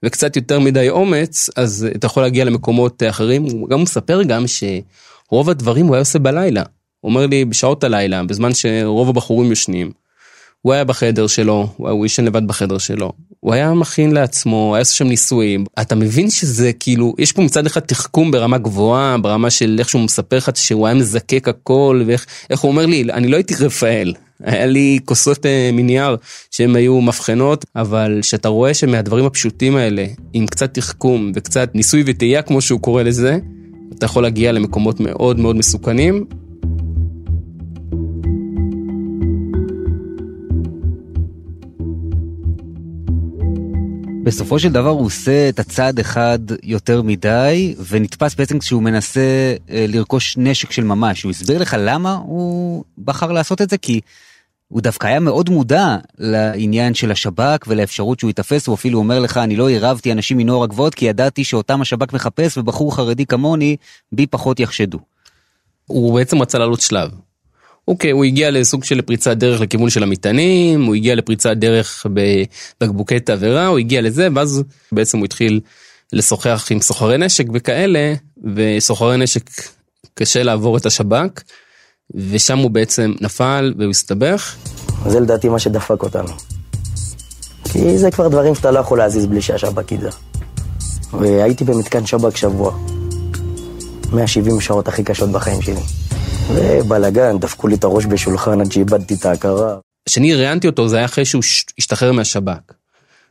וקצת 0.04 0.36
יותר 0.36 0.60
מדי 0.60 0.88
אומץ 0.88 1.48
אז 1.56 1.86
אתה 1.96 2.06
יכול 2.06 2.22
להגיע 2.22 2.44
למקומות 2.44 3.02
אחרים 3.02 3.42
הוא 3.42 3.68
גם 3.68 3.82
מספר 3.82 4.22
גם 4.22 4.44
שרוב 4.46 5.50
הדברים 5.50 5.86
הוא 5.86 5.94
היה 5.94 6.00
עושה 6.00 6.18
בלילה. 6.18 6.62
הוא 7.00 7.10
אומר 7.10 7.26
לי 7.26 7.44
בשעות 7.44 7.84
הלילה 7.84 8.22
בזמן 8.22 8.54
שרוב 8.54 9.08
הבחורים 9.08 9.50
יושנים. 9.50 9.92
הוא 10.62 10.72
היה 10.72 10.84
בחדר 10.84 11.26
שלו, 11.26 11.68
הוא 11.76 12.06
ישן 12.06 12.24
לבד 12.24 12.46
בחדר 12.46 12.78
שלו, 12.78 13.12
הוא 13.40 13.54
היה 13.54 13.74
מכין 13.74 14.10
לעצמו, 14.10 14.74
היה 14.74 14.80
עושה 14.80 14.94
שם 14.94 15.06
ניסויים. 15.06 15.64
אתה 15.80 15.94
מבין 15.94 16.30
שזה 16.30 16.72
כאילו, 16.72 17.14
יש 17.18 17.32
פה 17.32 17.42
מצד 17.42 17.66
אחד 17.66 17.80
תחכום 17.80 18.30
ברמה 18.30 18.58
גבוהה, 18.58 19.18
ברמה 19.18 19.50
של 19.50 19.76
איך 19.78 19.88
שהוא 19.88 20.02
מספר 20.02 20.36
לך 20.36 20.50
שהוא 20.54 20.86
היה 20.86 20.94
מזקק 20.94 21.48
הכל, 21.48 22.02
ואיך 22.06 22.60
הוא 22.60 22.70
אומר 22.70 22.86
לי, 22.86 23.04
אני 23.12 23.28
לא 23.28 23.36
הייתי 23.36 23.54
רפאל. 23.60 24.14
היה 24.44 24.66
לי 24.66 24.98
כוסות 25.04 25.46
אה, 25.46 25.70
מנייר 25.72 26.16
שהן 26.50 26.76
היו 26.76 27.00
מבחנות, 27.00 27.64
אבל 27.76 28.18
שאתה 28.22 28.48
רואה 28.48 28.74
שמהדברים 28.74 29.24
הפשוטים 29.24 29.76
האלה, 29.76 30.04
עם 30.32 30.46
קצת 30.46 30.74
תחכום 30.74 31.32
וקצת 31.34 31.70
ניסוי 31.74 32.02
וטעייה 32.06 32.42
כמו 32.42 32.60
שהוא 32.60 32.80
קורא 32.80 33.02
לזה, 33.02 33.38
אתה 33.98 34.06
יכול 34.06 34.22
להגיע 34.22 34.52
למקומות 34.52 35.00
מאוד 35.00 35.40
מאוד 35.40 35.56
מסוכנים, 35.56 36.24
בסופו 44.30 44.58
של 44.58 44.72
דבר 44.72 44.88
הוא 44.88 45.06
עושה 45.06 45.48
את 45.48 45.58
הצעד 45.58 45.98
אחד 46.00 46.38
יותר 46.62 47.02
מדי, 47.02 47.74
ונתפס 47.88 48.34
בעצם 48.34 48.58
כשהוא 48.58 48.82
מנסה 48.82 49.54
אה, 49.70 49.86
לרכוש 49.88 50.36
נשק 50.38 50.72
של 50.72 50.84
ממש. 50.84 51.22
הוא 51.22 51.30
הסביר 51.30 51.58
לך 51.58 51.76
למה 51.78 52.14
הוא 52.14 52.84
בחר 53.04 53.32
לעשות 53.32 53.62
את 53.62 53.70
זה? 53.70 53.78
כי 53.78 54.00
הוא 54.68 54.80
דווקא 54.80 55.06
היה 55.06 55.20
מאוד 55.20 55.50
מודע 55.50 55.96
לעניין 56.18 56.94
של 56.94 57.10
השב"כ 57.10 57.64
ולאפשרות 57.66 58.20
שהוא 58.20 58.28
ייתפס, 58.28 58.66
הוא 58.66 58.74
אפילו 58.74 58.98
אומר 58.98 59.18
לך, 59.18 59.36
אני 59.36 59.56
לא 59.56 59.68
עירבתי 59.68 60.12
אנשים 60.12 60.38
מנוער 60.38 60.62
הגבוהות, 60.62 60.94
כי 60.94 61.04
ידעתי 61.04 61.44
שאותם 61.44 61.80
השב"כ 61.80 62.12
מחפש, 62.12 62.58
ובחור 62.58 62.96
חרדי 62.96 63.26
כמוני, 63.26 63.76
בי 64.12 64.26
פחות 64.26 64.60
יחשדו. 64.60 64.98
הוא 65.86 66.14
בעצם 66.14 66.42
רצה 66.42 66.58
לעלות 66.58 66.80
שלב. 66.80 67.10
אוקיי, 67.88 68.10
הוא 68.10 68.24
הגיע 68.24 68.50
לסוג 68.50 68.84
של 68.84 69.02
פריצת 69.02 69.36
דרך 69.36 69.60
לכיוון 69.60 69.90
של 69.90 70.02
המטענים, 70.02 70.84
הוא 70.84 70.94
הגיע 70.94 71.14
לפריצת 71.14 71.56
דרך 71.56 72.06
בבקבוקי 72.80 73.20
תבערה, 73.20 73.66
הוא 73.66 73.78
הגיע 73.78 74.00
לזה, 74.00 74.28
ואז 74.34 74.62
בעצם 74.92 75.18
הוא 75.18 75.24
התחיל 75.24 75.60
לשוחח 76.12 76.66
עם 76.70 76.80
סוחרי 76.80 77.18
נשק 77.18 77.44
וכאלה, 77.54 78.14
וסוחרי 78.54 79.16
נשק 79.16 79.50
קשה 80.14 80.42
לעבור 80.42 80.76
את 80.76 80.86
השב"כ, 80.86 81.42
ושם 82.14 82.58
הוא 82.58 82.70
בעצם 82.70 83.12
נפל 83.20 83.74
והוא 83.78 83.90
הסתבך. 83.90 84.56
זה 85.06 85.20
לדעתי 85.20 85.48
מה 85.48 85.58
שדפק 85.58 86.02
אותנו. 86.02 86.32
כי 87.64 87.98
זה 87.98 88.10
כבר 88.10 88.28
דברים 88.28 88.54
שאתה 88.54 88.70
לא 88.70 88.78
יכול 88.78 88.98
להזיז 88.98 89.26
בלי 89.26 89.40
שהשב"כ 89.42 89.92
ידע. 89.92 90.10
והייתי 91.12 91.64
במתקן 91.64 92.06
שב"כ 92.06 92.36
שבוע. 92.36 92.78
170 94.12 94.60
שעות 94.60 94.88
הכי 94.88 95.04
קשות 95.04 95.30
בחיים 95.30 95.62
שלי. 95.62 95.80
ובלאגן, 96.54 97.38
דפקו 97.38 97.68
לי 97.68 97.74
את 97.74 97.84
הראש 97.84 98.06
בשולחן 98.06 98.60
עד 98.60 98.72
שאיבדתי 98.72 99.14
את 99.14 99.24
ההכרה. 99.24 99.76
כשאני 100.06 100.34
ראיינתי 100.34 100.66
אותו 100.66 100.88
זה 100.88 100.96
היה 100.96 101.04
אחרי 101.04 101.24
שהוא 101.24 101.42
השתחרר 101.78 102.12
מהשב"כ. 102.12 102.72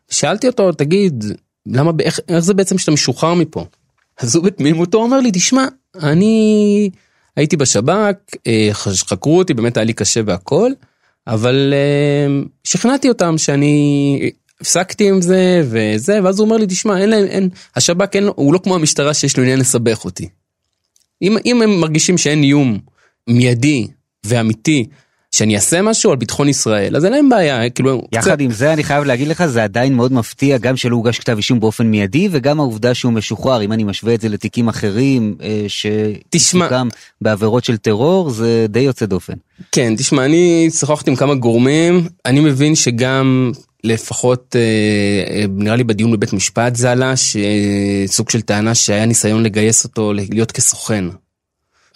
שאלתי 0.09 0.47
אותו, 0.47 0.71
תגיד, 0.71 1.23
למה, 1.65 1.91
איך, 1.99 2.19
איך 2.29 2.39
זה 2.39 2.53
בעצם 2.53 2.77
שאתה 2.77 2.91
משוחרר 2.91 3.33
מפה? 3.33 3.65
אז 4.19 4.35
הוא 4.35 4.43
בתמימותו 4.43 4.97
אומר 4.97 5.19
לי, 5.19 5.31
תשמע, 5.33 5.65
אני 6.03 6.89
הייתי 7.35 7.57
בשב"כ, 7.57 8.15
אה, 8.47 8.69
חקרו 8.73 9.37
אותי, 9.37 9.53
באמת 9.53 9.77
היה 9.77 9.83
לי 9.83 9.93
קשה 9.93 10.21
והכל, 10.25 10.71
אבל 11.27 11.73
אה, 11.73 12.41
שכנעתי 12.63 13.09
אותם 13.09 13.37
שאני 13.37 14.31
הפסקתי 14.61 15.09
עם 15.09 15.21
זה 15.21 15.61
וזה, 15.63 16.19
ואז 16.23 16.39
הוא 16.39 16.45
אומר 16.45 16.57
לי, 16.57 16.65
תשמע, 16.67 17.01
אין 17.01 17.09
להם, 17.09 17.25
אין, 17.25 17.49
השב"כ 17.75 18.15
אין, 18.15 18.29
הוא 18.35 18.53
לא 18.53 18.59
כמו 18.63 18.75
המשטרה 18.75 19.13
שיש 19.13 19.37
לו 19.37 19.43
עניין 19.43 19.59
לסבך 19.59 20.05
אותי. 20.05 20.29
אם, 21.21 21.37
אם 21.45 21.61
הם 21.61 21.79
מרגישים 21.79 22.17
שאין 22.17 22.43
איום 22.43 22.79
מיידי 23.29 23.87
ואמיתי 24.25 24.85
שאני 25.31 25.55
אעשה 25.55 25.81
משהו 25.81 26.11
על 26.11 26.17
ביטחון 26.17 26.49
ישראל 26.49 26.95
אז 26.95 27.05
אין 27.05 27.13
להם 27.13 27.29
בעיה 27.29 27.69
כאילו 27.69 28.01
יחד 28.11 28.31
קצת... 28.31 28.39
עם 28.39 28.51
זה 28.51 28.73
אני 28.73 28.83
חייב 28.83 29.03
להגיד 29.03 29.27
לך 29.27 29.45
זה 29.45 29.63
עדיין 29.63 29.93
מאוד 29.93 30.13
מפתיע 30.13 30.57
גם 30.57 30.77
שלא 30.77 30.95
הוגש 30.95 31.19
כתב 31.19 31.37
אישום 31.37 31.59
באופן 31.59 31.87
מיידי 31.87 32.27
וגם 32.31 32.59
העובדה 32.59 32.93
שהוא 32.93 33.13
משוחרר 33.13 33.61
אם 33.61 33.71
אני 33.71 33.83
משווה 33.83 34.13
את 34.13 34.21
זה 34.21 34.29
לתיקים 34.29 34.67
אחרים 34.67 35.35
אה, 35.41 35.65
שתשמע 35.67 36.81
בעבירות 37.21 37.63
של 37.63 37.77
טרור 37.77 38.29
זה 38.29 38.65
די 38.69 38.79
יוצא 38.79 39.05
דופן. 39.05 39.33
כן 39.71 39.95
תשמע 39.95 40.25
אני 40.25 40.69
שוחחתי 40.79 41.09
עם 41.09 41.15
כמה 41.15 41.35
גורמים 41.35 42.07
אני 42.25 42.39
מבין 42.39 42.75
שגם 42.75 43.51
לפחות 43.83 44.55
אה, 44.55 44.61
אה 45.35 45.45
נראה 45.49 45.75
לי 45.75 45.83
בדיון 45.83 46.11
בבית 46.11 46.33
משפט 46.33 46.75
זה 46.75 46.91
עלה 46.91 47.13
שסוג 47.15 48.29
של 48.29 48.41
טענה 48.41 48.75
שהיה 48.75 49.05
ניסיון 49.05 49.43
לגייס 49.43 49.83
אותו 49.83 50.13
להיות 50.13 50.51
כסוכן. 50.51 51.05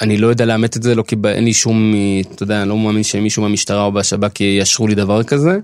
אני 0.01 0.17
לא 0.17 0.27
יודע 0.27 0.45
לאמת 0.45 0.77
את 0.77 0.83
זה, 0.83 0.95
לא 0.95 1.03
כי 1.03 1.15
אין 1.25 1.43
לי 1.43 1.53
שום, 1.53 1.93
אתה 2.21 2.43
יודע, 2.43 2.61
אני 2.61 2.69
לא 2.69 2.77
מאמין 2.77 3.03
שמישהו 3.03 3.41
מהמשטרה 3.41 3.83
או 3.83 3.91
בשב"כ 3.91 4.41
יאשרו 4.41 4.87
לי 4.87 4.95
דבר 4.95 5.23
כזה, 5.23 5.59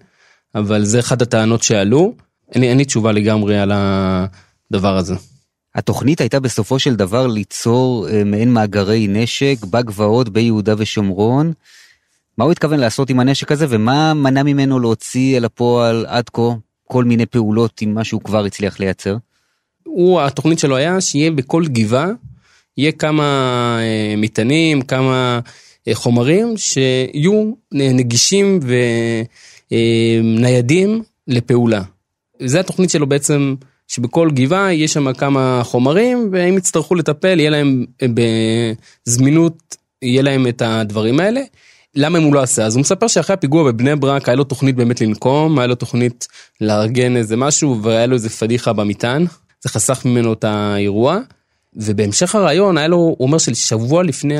אבל 0.56 0.86
זה 0.86 1.00
אחת 1.00 1.22
הטענות 1.22 1.64
שעלו, 1.64 2.14
אין 2.54 2.62
לי, 2.62 2.70
אין 2.70 2.78
לי 2.78 2.86
תשובה 2.86 3.12
לגמרי 3.12 3.60
על 3.60 3.72
הדבר 3.74 4.98
הזה. 4.98 5.16
התוכנית 5.76 6.22
הייתה 6.22 6.40
בסופו 6.40 6.80
של 6.80 6.96
דבר 6.96 7.28
ליצור 7.28 8.08
אה, 8.10 8.24
מעין 8.24 8.54
מאגרי 8.54 9.08
נשק 9.10 9.58
בגבעות 9.70 10.30
ביהודה 10.30 10.74
ושומרון. 10.78 11.54
מה 12.38 12.44
הוא 12.46 12.52
התכוון 12.52 12.80
לעשות 12.80 13.10
עם 13.10 13.20
הנשק 13.20 13.52
הזה 13.52 13.66
ומה 13.70 14.14
מנע 14.14 14.44
ממנו 14.44 14.80
להוציא 14.80 15.38
אל 15.38 15.46
הפועל 15.46 16.06
עד 16.08 16.30
כה 16.30 16.42
כל 16.84 17.04
מיני 17.04 17.26
פעולות 17.26 17.82
עם 17.82 17.94
מה 17.94 18.04
שהוא 18.04 18.22
כבר 18.22 18.46
הצליח 18.46 18.80
לייצר? 18.80 19.18
הוא, 19.84 20.22
התוכנית 20.22 20.60
שלו 20.60 20.76
היה 20.76 21.02
שיהיה 21.02 21.32
בכל 21.32 21.64
גבעה 21.68 22.08
יהיה 22.78 22.92
כמה 22.92 23.24
אה, 23.82 24.16
מטענים, 24.18 24.82
כמה 24.82 25.40
אה, 25.88 25.96
חומרים 25.96 26.58
שיהיו 26.58 27.52
נגישים 27.72 28.60
וניידים 29.72 30.94
אה, 30.94 31.00
לפעולה. 31.28 31.82
זה 32.44 32.60
התוכנית 32.60 32.90
שלו 32.90 33.08
בעצם, 33.08 33.56
שבכל 33.88 34.32
גבעה 34.32 34.74
יש 34.74 34.94
שם 34.94 35.14
כמה 35.14 35.62
חומרים, 35.64 36.30
ואם 36.32 36.58
יצטרכו 36.58 36.96
לטפל, 36.96 37.40
יהיה 37.40 37.50
להם 37.50 37.86
בזמינות, 39.08 39.76
יהיה 40.02 40.22
להם 40.22 40.48
את 40.48 40.62
הדברים 40.62 41.20
האלה. 41.20 41.42
למה 41.96 42.18
אם 42.18 42.24
הוא 42.24 42.34
לא 42.34 42.42
עשה? 42.42 42.66
אז 42.66 42.76
הוא 42.76 42.82
מספר 42.82 43.08
שאחרי 43.08 43.34
הפיגוע 43.34 43.72
בבני 43.72 43.96
ברק 43.96 44.30
היה 44.30 44.36
לו 44.36 44.44
תוכנית 44.44 44.76
באמת 44.76 45.02
לנקום, 45.02 45.60
היה 45.60 45.68
לו 45.68 45.76
תוכנית 45.76 46.28
לארגן 46.62 47.18
איזה 47.18 47.38
משהו 47.38 47.84
והיה 47.84 48.06
לו 48.06 48.14
איזה 48.14 48.30
פדיחה 48.30 48.74
במטען, 48.74 49.26
זה 49.62 49.70
חסך 49.70 50.02
ממנו 50.06 50.34
את 50.34 50.44
האירוע. 50.44 51.20
ובהמשך 51.74 52.36
הרעיון 52.36 52.78
היה 52.78 52.88
לו, 52.88 52.98
הוא 52.98 53.18
אומר 53.20 53.38
ששבוע 53.38 54.04
לפני 54.04 54.36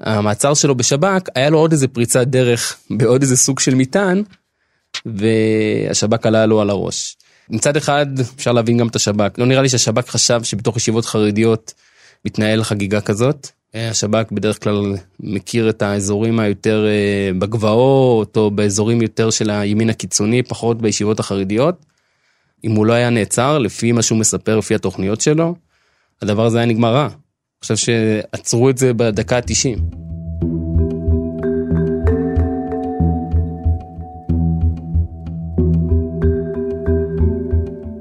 המעצר 0.00 0.54
שלו 0.54 0.74
בשב"כ, 0.74 1.28
היה 1.34 1.50
לו 1.50 1.58
עוד 1.58 1.72
איזה 1.72 1.88
פריצת 1.88 2.26
דרך 2.26 2.76
בעוד 2.90 3.22
איזה 3.22 3.36
סוג 3.36 3.60
של 3.60 3.74
מטען, 3.74 4.22
והשב"כ 5.06 6.26
עלה 6.26 6.46
לו 6.46 6.60
על 6.60 6.70
הראש. 6.70 7.16
מצד 7.50 7.76
אחד 7.76 8.06
אפשר 8.36 8.52
להבין 8.52 8.78
גם 8.78 8.88
את 8.88 8.96
השב"כ, 8.96 9.38
לא 9.38 9.46
נראה 9.46 9.62
לי 9.62 9.68
שהשב"כ 9.68 10.08
חשב 10.08 10.42
שבתוך 10.42 10.76
ישיבות 10.76 11.06
חרדיות 11.06 11.74
מתנהל 12.24 12.62
חגיגה 12.62 13.00
כזאת. 13.00 13.48
השב"כ 13.74 14.32
בדרך 14.32 14.62
כלל 14.62 14.94
מכיר 15.20 15.70
את 15.70 15.82
האזורים 15.82 16.40
היותר 16.40 16.86
אה, 16.86 17.38
בגבעות 17.38 18.36
או 18.36 18.50
באזורים 18.50 19.02
יותר 19.02 19.30
של 19.30 19.50
הימין 19.50 19.90
הקיצוני, 19.90 20.42
פחות 20.42 20.82
בישיבות 20.82 21.20
החרדיות. 21.20 21.86
אם 22.64 22.70
הוא 22.70 22.86
לא 22.86 22.92
היה 22.92 23.10
נעצר, 23.10 23.58
לפי 23.58 23.92
מה 23.92 24.02
שהוא 24.02 24.18
מספר, 24.18 24.58
לפי 24.58 24.74
התוכניות 24.74 25.20
שלו, 25.20 25.54
הדבר 26.22 26.46
הזה 26.46 26.58
היה 26.58 26.66
נגמר 26.66 26.94
רע. 26.94 27.06
אני 27.06 27.12
חושב 27.62 27.76
שעצרו 27.76 28.70
את 28.70 28.78
זה 28.78 28.94
בדקה 28.94 29.36
ה-90. 29.36 29.80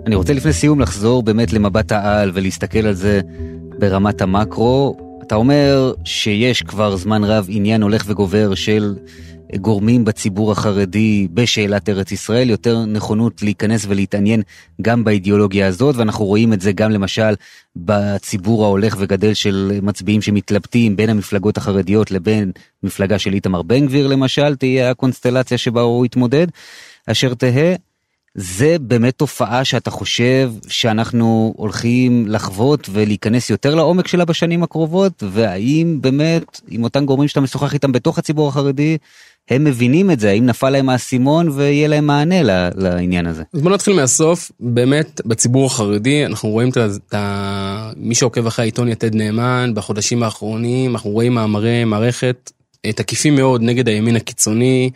אני 0.05 0.15
רוצה 0.15 0.33
לפני 0.33 0.53
סיום 0.53 0.79
לחזור 0.79 1.23
באמת 1.23 1.53
למבט 1.53 1.91
העל 1.91 2.31
ולהסתכל 2.33 2.87
על 2.87 2.93
זה 2.93 3.21
ברמת 3.79 4.21
המקרו. 4.21 4.97
אתה 5.23 5.35
אומר 5.35 5.93
שיש 6.03 6.61
כבר 6.63 6.95
זמן 6.95 7.23
רב 7.23 7.45
עניין 7.49 7.81
הולך 7.81 8.03
וגובר 8.07 8.55
של 8.55 8.95
גורמים 9.55 10.05
בציבור 10.05 10.51
החרדי 10.51 11.27
בשאלת 11.33 11.89
ארץ 11.89 12.11
ישראל, 12.11 12.49
יותר 12.49 12.85
נכונות 12.85 13.41
להיכנס 13.41 13.85
ולהתעניין 13.87 14.41
גם 14.81 15.03
באידיאולוגיה 15.03 15.67
הזאת, 15.67 15.95
ואנחנו 15.95 16.25
רואים 16.25 16.53
את 16.53 16.61
זה 16.61 16.71
גם 16.71 16.91
למשל 16.91 17.33
בציבור 17.75 18.65
ההולך 18.65 18.95
וגדל 18.99 19.33
של 19.33 19.79
מצביעים 19.81 20.21
שמתלבטים 20.21 20.95
בין 20.95 21.09
המפלגות 21.09 21.57
החרדיות 21.57 22.11
לבין 22.11 22.51
מפלגה 22.83 23.19
של 23.19 23.33
איתמר 23.33 23.61
בן 23.61 23.85
גביר 23.85 24.07
למשל, 24.07 24.55
תהיה 24.55 24.91
הקונסטלציה 24.91 25.57
שבה 25.57 25.81
הוא 25.81 26.05
יתמודד, 26.05 26.47
אשר 27.07 27.33
תהא. 27.33 27.88
זה 28.35 28.75
באמת 28.81 29.17
תופעה 29.17 29.65
שאתה 29.65 29.91
חושב 29.91 30.51
שאנחנו 30.67 31.53
הולכים 31.57 32.27
לחוות 32.27 32.89
ולהיכנס 32.91 33.49
יותר 33.49 33.75
לעומק 33.75 34.07
שלה 34.07 34.25
בשנים 34.25 34.63
הקרובות 34.63 35.23
והאם 35.29 35.97
באמת 36.01 36.61
עם 36.67 36.83
אותם 36.83 37.05
גורמים 37.05 37.27
שאתה 37.27 37.41
משוחח 37.41 37.73
איתם 37.73 37.91
בתוך 37.91 38.17
הציבור 38.17 38.49
החרדי 38.49 38.97
הם 39.49 39.63
מבינים 39.63 40.11
את 40.11 40.19
זה, 40.19 40.29
האם 40.29 40.45
נפל 40.45 40.69
להם 40.69 40.89
האסימון 40.89 41.49
ויהיה 41.49 41.87
להם 41.87 42.07
מענה 42.07 42.35
לעניין 42.75 43.27
הזה. 43.27 43.43
אז 43.53 43.61
בוא 43.61 43.71
נתחיל 43.71 43.93
מהסוף, 43.93 44.51
באמת 44.59 45.21
בציבור 45.25 45.65
החרדי 45.65 46.25
אנחנו 46.25 46.49
רואים 46.49 46.69
את 46.69 47.13
ה... 47.13 47.91
מי 47.97 48.15
שעוקב 48.15 48.47
אחרי 48.47 48.63
העיתון 48.63 48.87
יתד 48.87 49.15
נאמן 49.15 49.71
בחודשים 49.75 50.23
האחרונים, 50.23 50.91
אנחנו 50.91 51.09
רואים 51.09 51.33
מאמרי 51.33 51.83
מערכת 51.83 52.51
תקיפים 52.81 53.35
מאוד 53.35 53.61
נגד 53.61 53.87
הימין 53.87 54.15
הקיצוני, 54.15 54.89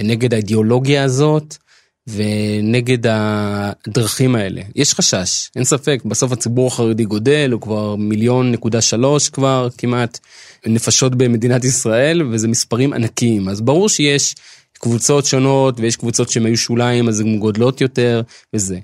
נגד 0.00 0.34
האידיאולוגיה 0.34 1.04
הזאת. 1.04 1.56
ונגד 2.06 2.98
הדרכים 3.06 4.34
האלה. 4.34 4.62
יש 4.74 4.94
חשש, 4.94 5.50
אין 5.56 5.64
ספק, 5.64 6.02
בסוף 6.04 6.32
הציבור 6.32 6.66
החרדי 6.66 7.04
גודל, 7.04 7.50
הוא 7.52 7.60
כבר 7.60 7.96
מיליון 7.96 8.52
נקודה 8.52 8.80
שלוש 8.80 9.28
כבר 9.28 9.68
כמעט 9.78 10.18
נפשות 10.66 11.14
במדינת 11.14 11.64
ישראל, 11.64 12.22
וזה 12.30 12.48
מספרים 12.48 12.92
ענקיים. 12.92 13.48
אז 13.48 13.60
ברור 13.60 13.88
שיש 13.88 14.34
קבוצות 14.78 15.24
שונות, 15.24 15.80
ויש 15.80 15.96
קבוצות 15.96 16.30
שהן 16.30 16.46
היו 16.46 16.56
שוליים, 16.56 17.08
אז 17.08 17.20
הן 17.20 17.38
גודלות 17.38 17.80
יותר, 17.80 18.22
וזה. 18.54 18.78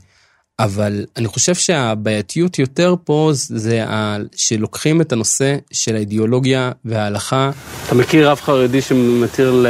אבל 0.58 1.04
אני 1.16 1.28
חושב 1.28 1.54
שהבעייתיות 1.54 2.58
יותר 2.58 2.94
פה 3.04 3.30
זה 3.34 3.84
שלוקחים 4.36 5.00
את 5.00 5.12
הנושא 5.12 5.56
של 5.72 5.94
האידיאולוגיה 5.94 6.72
וההלכה. 6.84 7.50
אתה 7.86 7.94
מכיר 7.94 8.30
רב 8.30 8.40
חרדי 8.40 8.82
שמתיר 8.82 9.64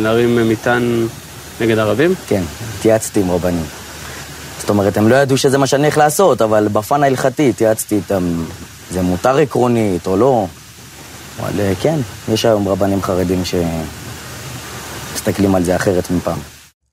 להרים 0.00 0.48
מטען 0.48 1.06
נגד 1.60 1.78
ערבים? 1.78 2.14
כן, 2.28 2.42
התייעצתי 2.78 3.20
עם 3.20 3.30
רבנים. 3.30 3.64
זאת 4.60 4.70
אומרת, 4.70 4.96
הם 4.96 5.08
לא 5.08 5.14
ידעו 5.14 5.36
שזה 5.36 5.58
מה 5.58 5.66
שאני 5.66 5.82
הולך 5.82 5.98
לעשות, 5.98 6.42
אבל 6.42 6.68
בפן 6.72 7.02
ההלכתי 7.02 7.48
התייעצתי 7.48 7.94
איתם, 7.94 8.44
זה 8.90 9.02
מותר 9.02 9.36
עקרונית 9.36 10.06
או 10.06 10.16
לא. 10.16 10.46
אבל 11.40 11.60
אה, 11.60 11.72
כן, 11.82 11.98
יש 12.28 12.44
היום 12.44 12.68
רבנים 12.68 13.02
חרדים 13.02 13.42
שמסתכלים 15.14 15.54
על 15.54 15.64
זה 15.64 15.76
אחרת 15.76 16.10
מפעם. 16.10 16.38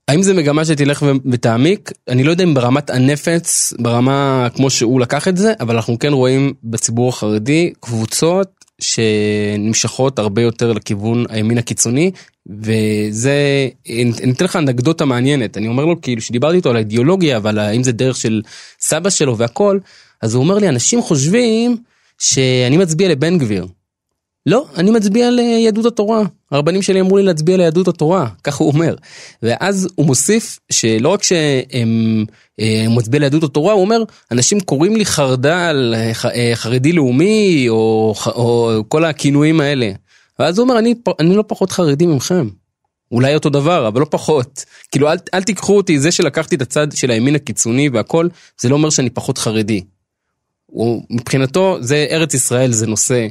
האם 0.08 0.24
זה 0.24 0.34
מגמה 0.34 0.66
שתלך 0.66 1.06
ותעמיק? 1.32 1.92
אני 2.08 2.24
לא 2.24 2.32
יודע 2.32 2.44
אם 2.44 2.54
ברמת 2.54 2.90
הנפץ, 2.90 3.74
ברמה 3.80 4.48
כמו 4.56 4.70
שהוא 4.70 5.02
לקח 5.02 5.28
את 5.28 5.38
זה, 5.38 5.54
אבל 5.60 5.76
אנחנו 5.76 6.00
כן 6.00 6.14
רואים 6.14 6.54
בציבור 6.64 7.10
החרדי 7.10 7.74
קבוצות 7.80 8.65
שנמשכות 8.82 10.20
הרבה 10.20 10.42
יותר 10.42 10.74
לכיוון 10.74 11.26
הימין 11.30 11.58
הקיצוני, 11.58 12.12
וזה, 12.48 13.70
אני 13.90 14.32
אתן 14.32 14.46
לך 14.46 14.56
אנקדוטה 14.56 15.06
מעניינת, 15.06 15.58
אני 15.58 15.68
אומר 15.68 15.86
לו 15.86 16.02
כאילו 16.02 16.22
שדיברתי 16.22 16.58
איתו 16.58 16.70
על 16.70 16.76
האידיאולוגיה 16.76 17.40
ועל 17.44 17.60
האם 17.60 17.84
זה 17.84 17.92
דרך 17.92 18.16
של 18.16 18.42
סבא 18.80 19.10
שלו 19.10 19.38
והכל, 19.38 19.80
אז 20.22 20.34
הוא 20.34 20.44
אומר 20.44 20.56
לי 20.58 20.70
אנשים 20.70 21.02
חושבים 21.02 21.78
שאני 22.18 22.78
מצביע 22.78 23.10
לבן 23.10 23.38
גביר. 23.38 23.68
לא, 24.46 24.66
אני 24.78 24.92
מצביע 24.92 25.32
ליהדות 25.32 25.86
התורה. 25.86 26.24
הרבנים 26.52 26.82
שלי 26.82 27.02
אמרו 27.02 27.18
לי 27.18 27.24
להצביע 27.24 27.58
ליהדות 27.58 27.88
התורה, 27.88 28.28
ככה 28.44 28.64
הוא 28.64 28.74
אומר. 28.74 28.96
ואז 29.44 29.88
הוא 29.96 30.06
מוסיף 30.06 30.60
שלא 30.72 31.10
רק 31.10 31.24
שהם 31.24 32.26
אה, 32.60 32.86
מצביע 32.90 33.20
ליהדות 33.20 33.44
התורה, 33.44 33.74
הוא 33.74 33.82
אומר, 33.82 34.04
אנשים 34.32 34.60
קוראים 34.60 34.96
לי 34.96 35.06
חרד"ל, 35.06 35.94
אה, 35.96 36.12
אה, 36.36 36.52
חרדי 36.56 36.94
לאומי, 36.94 37.66
או, 37.70 38.14
או 38.26 38.72
כל 38.88 39.06
הכינויים 39.06 39.62
האלה. 39.62 39.92
ואז 40.40 40.58
הוא 40.58 40.64
אומר, 40.64 40.80
אני, 40.80 40.96
אני 41.20 41.36
לא 41.36 41.44
פחות 41.48 41.72
חרדי 41.72 42.06
ממכם. 42.06 42.50
אולי 43.12 43.36
אותו 43.36 43.50
דבר, 43.50 43.88
אבל 43.88 44.00
לא 44.00 44.06
פחות. 44.10 44.66
כאילו, 44.92 45.12
אל, 45.12 45.18
אל 45.34 45.44
תיקחו 45.44 45.78
אותי, 45.78 46.00
זה 46.00 46.12
שלקחתי 46.12 46.56
את 46.56 46.62
הצד 46.62 46.88
של 46.92 47.12
הימין 47.12 47.36
הקיצוני 47.36 47.90
והכל, 47.90 48.28
זה 48.62 48.70
לא 48.70 48.76
אומר 48.76 48.90
שאני 48.90 49.10
פחות 49.10 49.38
חרדי. 49.38 49.84
הוא, 50.66 51.04
מבחינתו, 51.10 51.78
זה 51.82 52.08
ארץ 52.12 52.34
ישראל, 52.34 52.72
זה 52.72 52.88
נושא 52.88 53.28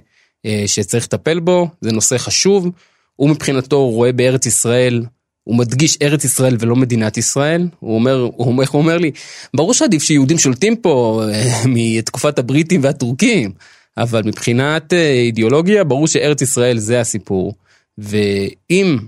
אה, 0.46 0.62
שצריך 0.66 1.04
לטפל 1.04 1.40
בו, 1.40 1.68
זה 1.80 1.92
נושא 1.92 2.18
חשוב. 2.18 2.70
הוא 3.16 3.30
מבחינתו 3.30 3.88
רואה 3.90 4.12
בארץ 4.12 4.46
ישראל, 4.46 5.04
הוא 5.44 5.56
מדגיש 5.56 5.98
ארץ 6.02 6.24
ישראל 6.24 6.56
ולא 6.60 6.76
מדינת 6.76 7.16
ישראל. 7.16 7.68
הוא 7.80 7.94
אומר, 7.94 8.28
הוא 8.36 8.46
אומר, 8.46 8.64
הוא 8.70 8.82
אומר 8.82 8.98
לי, 8.98 9.10
ברור 9.56 9.74
שעדיף 9.74 10.02
שיהודים 10.02 10.38
שולטים 10.38 10.76
פה 10.76 11.22
אה, 11.32 11.62
מתקופת 11.66 12.38
הבריטים 12.38 12.80
והטורקים, 12.84 13.52
אבל 13.96 14.22
מבחינת 14.24 14.92
אה, 14.92 15.10
אידיאולוגיה, 15.12 15.84
ברור 15.84 16.06
שארץ 16.06 16.42
ישראל 16.42 16.78
זה 16.78 17.00
הסיפור. 17.00 17.54
ואם 17.98 18.98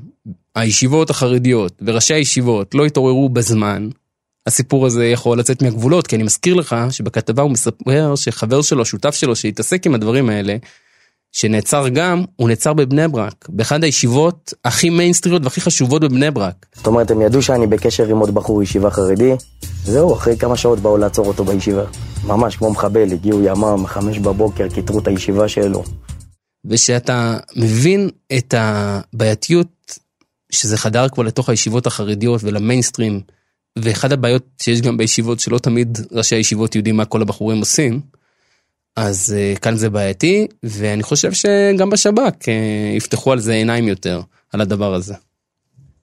הישיבות 0.55 1.11
החרדיות 1.11 1.73
וראשי 1.87 2.15
הישיבות 2.15 2.75
לא 2.75 2.87
יתעוררו 2.87 3.29
בזמן, 3.29 3.89
הסיפור 4.47 4.87
הזה 4.87 5.07
יכול 5.07 5.39
לצאת 5.39 5.63
מהגבולות, 5.63 6.07
כי 6.07 6.17
אני 6.17 6.23
מזכיר 6.23 6.55
לך 6.55 6.77
שבכתבה 6.91 7.43
הוא 7.43 7.51
מספר 7.51 8.17
שחבר 8.17 8.63
שלו, 8.63 8.85
שותף 8.85 9.15
שלו, 9.15 9.37
שהתעסק 9.37 9.87
עם 9.87 9.95
הדברים 9.95 10.29
האלה, 10.29 10.57
שנעצר 11.37 11.89
גם, 11.89 12.25
הוא 12.37 12.49
נעצר 12.49 12.73
בבני 12.73 13.09
ברק, 13.09 13.47
באחד 13.49 13.85
הישיבות 13.85 14.55
הכי 14.65 14.91
מיינסטריות 14.91 15.45
והכי 15.45 15.61
חשובות 15.61 16.03
בבני 16.03 16.31
ברק. 16.31 16.67
זאת 16.75 16.87
אומרת, 16.87 17.11
הם 17.11 17.21
ידעו 17.21 17.43
שאני 17.43 17.67
בקשר 17.67 18.09
עם 18.09 18.19
עוד 18.19 18.35
בחור 18.35 18.63
ישיבה 18.63 18.91
חרדי, 18.91 19.33
זהו, 19.85 20.15
אחרי 20.15 20.37
כמה 20.37 20.57
שעות 20.57 20.79
באו 20.79 20.97
לעצור 20.97 21.27
אותו 21.27 21.45
בישיבה. 21.45 21.85
ממש 22.25 22.57
כמו 22.57 22.71
מחבל, 22.71 23.13
הגיעו 23.13 23.43
ימ"מ, 23.43 23.87
חמש 23.87 24.19
בבוקר, 24.19 24.69
כיתרו 24.69 24.99
את 24.99 25.07
הישיבה 25.07 25.49
שלו. 25.49 25.83
ושאתה 26.65 27.37
מבין 27.57 28.11
את 28.39 28.55
הבעייתיות 28.59 29.99
שזה 30.51 30.77
חדר 30.77 31.09
כבר 31.09 31.23
לתוך 31.23 31.49
הישיבות 31.49 31.87
החרדיות 31.87 32.45
ולמיינסטרים, 32.45 33.21
ואחד 33.79 34.13
הבעיות 34.13 34.43
שיש 34.63 34.81
גם 34.81 34.97
בישיבות 34.97 35.41
שלא 35.41 35.59
תמיד 35.59 35.99
ראשי 36.13 36.35
הישיבות 36.35 36.75
יודעים 36.75 36.97
מה 36.97 37.05
כל 37.05 37.23
הבחורים 37.23 37.59
עושים, 37.59 38.01
אז 38.97 39.35
uh, 39.37 39.59
כאן 39.59 39.77
זה 39.77 39.91
בעייתי, 39.91 40.47
ואני 40.63 41.03
חושב 41.03 41.33
שגם 41.33 41.91
בשב"כ 41.91 42.43
uh, 42.43 42.97
יפתחו 42.97 43.33
על 43.33 43.41
זה 43.41 43.53
עיניים 43.53 43.89
יותר, 43.89 44.21
על 44.53 44.61
הדבר 44.61 44.95
הזה. 44.95 45.15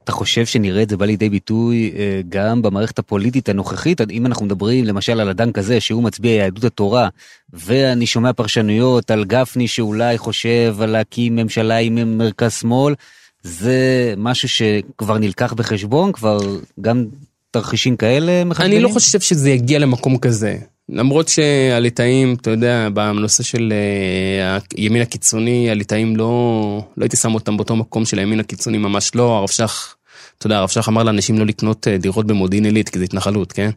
אתה 0.03 0.11
חושב 0.11 0.45
שנראה 0.45 0.83
את 0.83 0.89
זה 0.89 0.97
בא 0.97 1.05
לידי 1.05 1.29
ביטוי 1.29 1.91
uh, 1.93 1.97
גם 2.29 2.61
במערכת 2.61 2.99
הפוליטית 2.99 3.49
הנוכחית? 3.49 4.01
אם 4.11 4.25
אנחנו 4.25 4.45
מדברים 4.45 4.85
למשל 4.85 5.19
על 5.19 5.29
אדם 5.29 5.51
כזה 5.51 5.79
שהוא 5.79 6.03
מצביע 6.03 6.31
יהדות 6.31 6.63
התורה, 6.63 7.09
ואני 7.53 8.05
שומע 8.05 8.33
פרשנויות 8.33 9.11
על 9.11 9.25
גפני 9.25 9.67
שאולי 9.67 10.17
חושב 10.17 10.75
על 10.81 10.89
להקים 10.89 11.35
ממשלה 11.35 11.77
עם 11.77 12.17
מרכז 12.17 12.53
שמאל, 12.53 12.95
זה 13.43 14.13
משהו 14.17 14.49
שכבר 14.49 15.17
נלקח 15.17 15.53
בחשבון? 15.53 16.11
כבר 16.11 16.37
גם 16.81 17.05
תרחישים 17.51 17.97
כאלה 17.97 18.43
מחשבים? 18.43 18.71
אני 18.71 18.81
לא 18.81 18.89
חושב 18.89 19.19
שזה 19.19 19.49
יגיע 19.49 19.79
למקום 19.79 20.17
כזה. 20.17 20.57
למרות 20.89 21.27
שהליטאים, 21.27 22.35
אתה 22.41 22.49
יודע, 22.49 22.87
בנושא 22.93 23.43
של 23.43 23.73
אה, 23.73 24.57
הימין 24.77 25.01
הקיצוני, 25.01 25.71
הליטאים 25.71 26.15
לא, 26.15 26.85
לא 26.97 27.03
הייתי 27.03 27.17
שם 27.17 27.33
אותם 27.33 27.57
באותו 27.57 27.75
מקום 27.75 28.05
של 28.05 28.19
הימין 28.19 28.39
הקיצוני, 28.39 28.77
ממש 28.77 29.15
לא, 29.15 29.37
הרב 29.37 29.49
שך, 29.49 29.95
אתה 30.37 30.47
יודע, 30.47 30.57
הרב 30.57 30.69
שך 30.69 30.89
אמר 30.89 31.03
לאנשים 31.03 31.39
לא 31.39 31.45
לקנות 31.45 31.87
אה, 31.87 31.97
דירות 31.97 32.27
במודיעין 32.27 32.65
עילית, 32.65 32.89
כי 32.89 32.99
זה 32.99 33.05
התנחלות, 33.05 33.51
כן? 33.51 33.69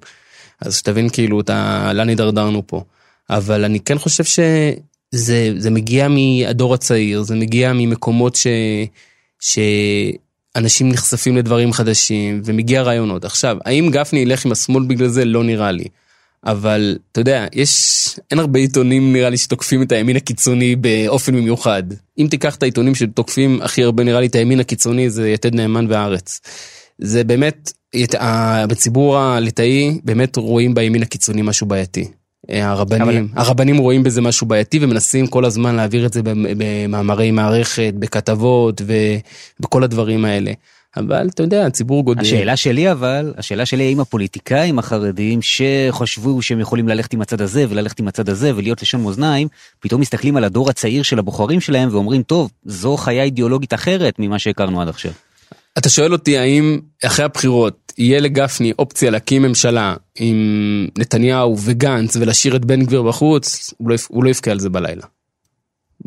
אז 0.61 0.77
שתבין 0.77 1.09
כאילו, 1.09 1.40
אתה, 1.40 1.90
לאן 1.95 2.09
הידרדרנו 2.09 2.62
פה. 2.66 2.83
אבל 3.31 3.64
אני 3.64 3.81
כן 3.81 3.99
חושב 3.99 4.25
שזה 4.25 5.53
זה 5.57 5.71
מגיע 5.71 6.09
מהדור 6.09 6.75
הצעיר, 6.75 7.23
זה 7.23 7.35
מגיע 7.35 7.73
ממקומות 7.73 8.35
ש... 8.37 8.47
שאנשים 9.40 10.88
נחשפים 10.88 11.37
לדברים 11.37 11.73
חדשים 11.73 12.42
ומגיע 12.45 12.83
רעיונות. 12.83 13.25
עכשיו, 13.25 13.57
האם 13.64 13.90
גפני 13.90 14.19
ילך 14.19 14.47
עם 14.47 14.53
השמאל 14.53 14.85
בגלל 14.85 15.09
זה? 15.09 15.25
לא 15.25 15.45
נראה 15.45 15.73
לי. 15.73 15.85
אבל 16.47 16.99
אתה 17.13 17.21
יודע, 17.21 17.47
יש, 17.53 17.71
אין 18.31 18.39
הרבה 18.39 18.59
עיתונים 18.59 19.13
נראה 19.13 19.31
לי 19.31 19.37
שתוקפים 19.37 19.83
את 19.83 19.93
הימין 19.93 20.17
הקיצוני 20.17 20.77
באופן 20.77 21.35
מיוחד. 21.35 21.83
אם 22.19 22.27
תיקח 22.31 22.57
את 22.57 22.63
העיתונים 22.63 22.95
שתוקפים 22.95 23.63
הכי 23.63 23.83
הרבה 23.83 24.05
נראה 24.05 24.21
לי 24.21 24.27
את 24.27 24.35
הימין 24.35 24.61
הקיצוני 24.61 25.11
זה 25.11 25.29
יתד 25.29 25.55
נאמן 25.55 25.87
והארץ. 25.89 26.41
זה 26.99 27.25
באמת, 27.25 27.73
בציבור 28.69 29.19
הליטאי 29.19 30.01
באמת 30.05 30.37
רואים 30.37 30.75
בימין 30.75 31.03
הקיצוני 31.03 31.43
משהו 31.43 31.67
בעייתי. 31.67 32.09
הרבנים, 32.49 33.03
אבל... 33.03 33.27
הרבנים 33.35 33.77
רואים 33.77 34.03
בזה 34.03 34.21
משהו 34.21 34.47
בעייתי 34.47 34.79
ומנסים 34.83 35.27
כל 35.27 35.45
הזמן 35.45 35.75
להעביר 35.75 36.07
את 36.07 36.13
זה 36.13 36.21
במאמרי 36.25 37.31
מערכת, 37.31 37.95
בכתבות 37.99 38.83
ובכל 39.61 39.85
הדברים 39.85 40.25
האלה. 40.25 40.53
אבל 40.97 41.29
אתה 41.35 41.43
יודע, 41.43 41.67
הציבור 41.67 42.05
גודל. 42.05 42.21
השאלה 42.21 42.57
שלי 42.57 42.93
אבל, 42.93 43.35
השאלה 43.37 43.67
שלי 43.67 43.85
האם 43.85 44.01
הפוליטיקאים 44.01 44.79
החרדים 44.79 45.41
שחשבו 45.43 46.43
שהם 46.43 46.61
יכולים 46.61 46.89
ללכת 46.89 47.13
עם 47.13 47.21
הצד 47.21 47.41
הזה 47.41 47.65
וללכת 47.69 48.01
עם 48.01 48.09
הצד 48.09 48.29
הזה 48.29 48.57
ולהיות 48.57 48.83
לשון 48.83 49.03
מאזניים, 49.03 49.49
פתאום 49.81 50.01
מסתכלים 50.01 50.37
על 50.37 50.45
הדור 50.45 50.71
הצעיר 50.71 51.03
של 51.03 51.19
הבוחרים 51.19 51.61
שלהם 51.61 51.89
ואומרים, 51.93 52.23
טוב, 52.23 52.51
זו 52.65 52.97
חיה 52.97 53.23
אידיאולוגית 53.23 53.75
אחרת 53.75 54.15
ממה 54.19 54.39
שהכרנו 54.39 54.83
עד 54.83 54.89
עכשיו. 54.89 55.13
אתה 55.79 55.89
שואל 55.89 56.13
אותי 56.13 56.39
האם 56.39 56.81
אחרי 57.05 57.25
הבחירות 57.25 57.93
יהיה 57.99 58.21
לגפני 58.21 58.73
אופציה 58.79 59.11
להקים 59.11 59.43
ממשלה 59.43 59.95
עם 60.17 60.87
נתניהו 60.99 61.57
וגנץ 61.65 62.17
ולהשאיר 62.17 62.57
את 62.57 62.65
בן 62.65 62.85
גביר 62.85 63.03
בחוץ, 63.03 63.75
הוא 63.77 63.91
לא, 63.91 63.97
הוא 64.09 64.25
לא 64.25 64.31
יבכה 64.31 64.51
על 64.51 64.61
זה 64.61 64.69
בלילה. 64.69 65.03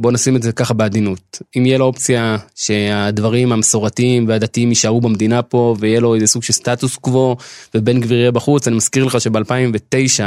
בוא 0.01 0.11
נשים 0.11 0.35
את 0.35 0.43
זה 0.43 0.51
ככה 0.51 0.73
בעדינות. 0.73 1.41
אם 1.57 1.65
יהיה 1.65 1.77
לו 1.77 1.85
אופציה 1.85 2.37
שהדברים 2.55 3.51
המסורתיים 3.51 4.27
והדתיים 4.27 4.69
יישארו 4.69 5.01
במדינה 5.01 5.41
פה 5.41 5.75
ויהיה 5.79 5.99
לו 5.99 6.15
איזה 6.15 6.27
סוג 6.27 6.43
של 6.43 6.53
סטטוס 6.53 6.95
קוו 6.95 7.35
ובן 7.75 7.99
גביר 7.99 8.19
יהיה 8.19 8.31
בחוץ, 8.31 8.67
אני 8.67 8.75
מזכיר 8.75 9.05
לך 9.05 9.21
שב-2009 9.21 10.21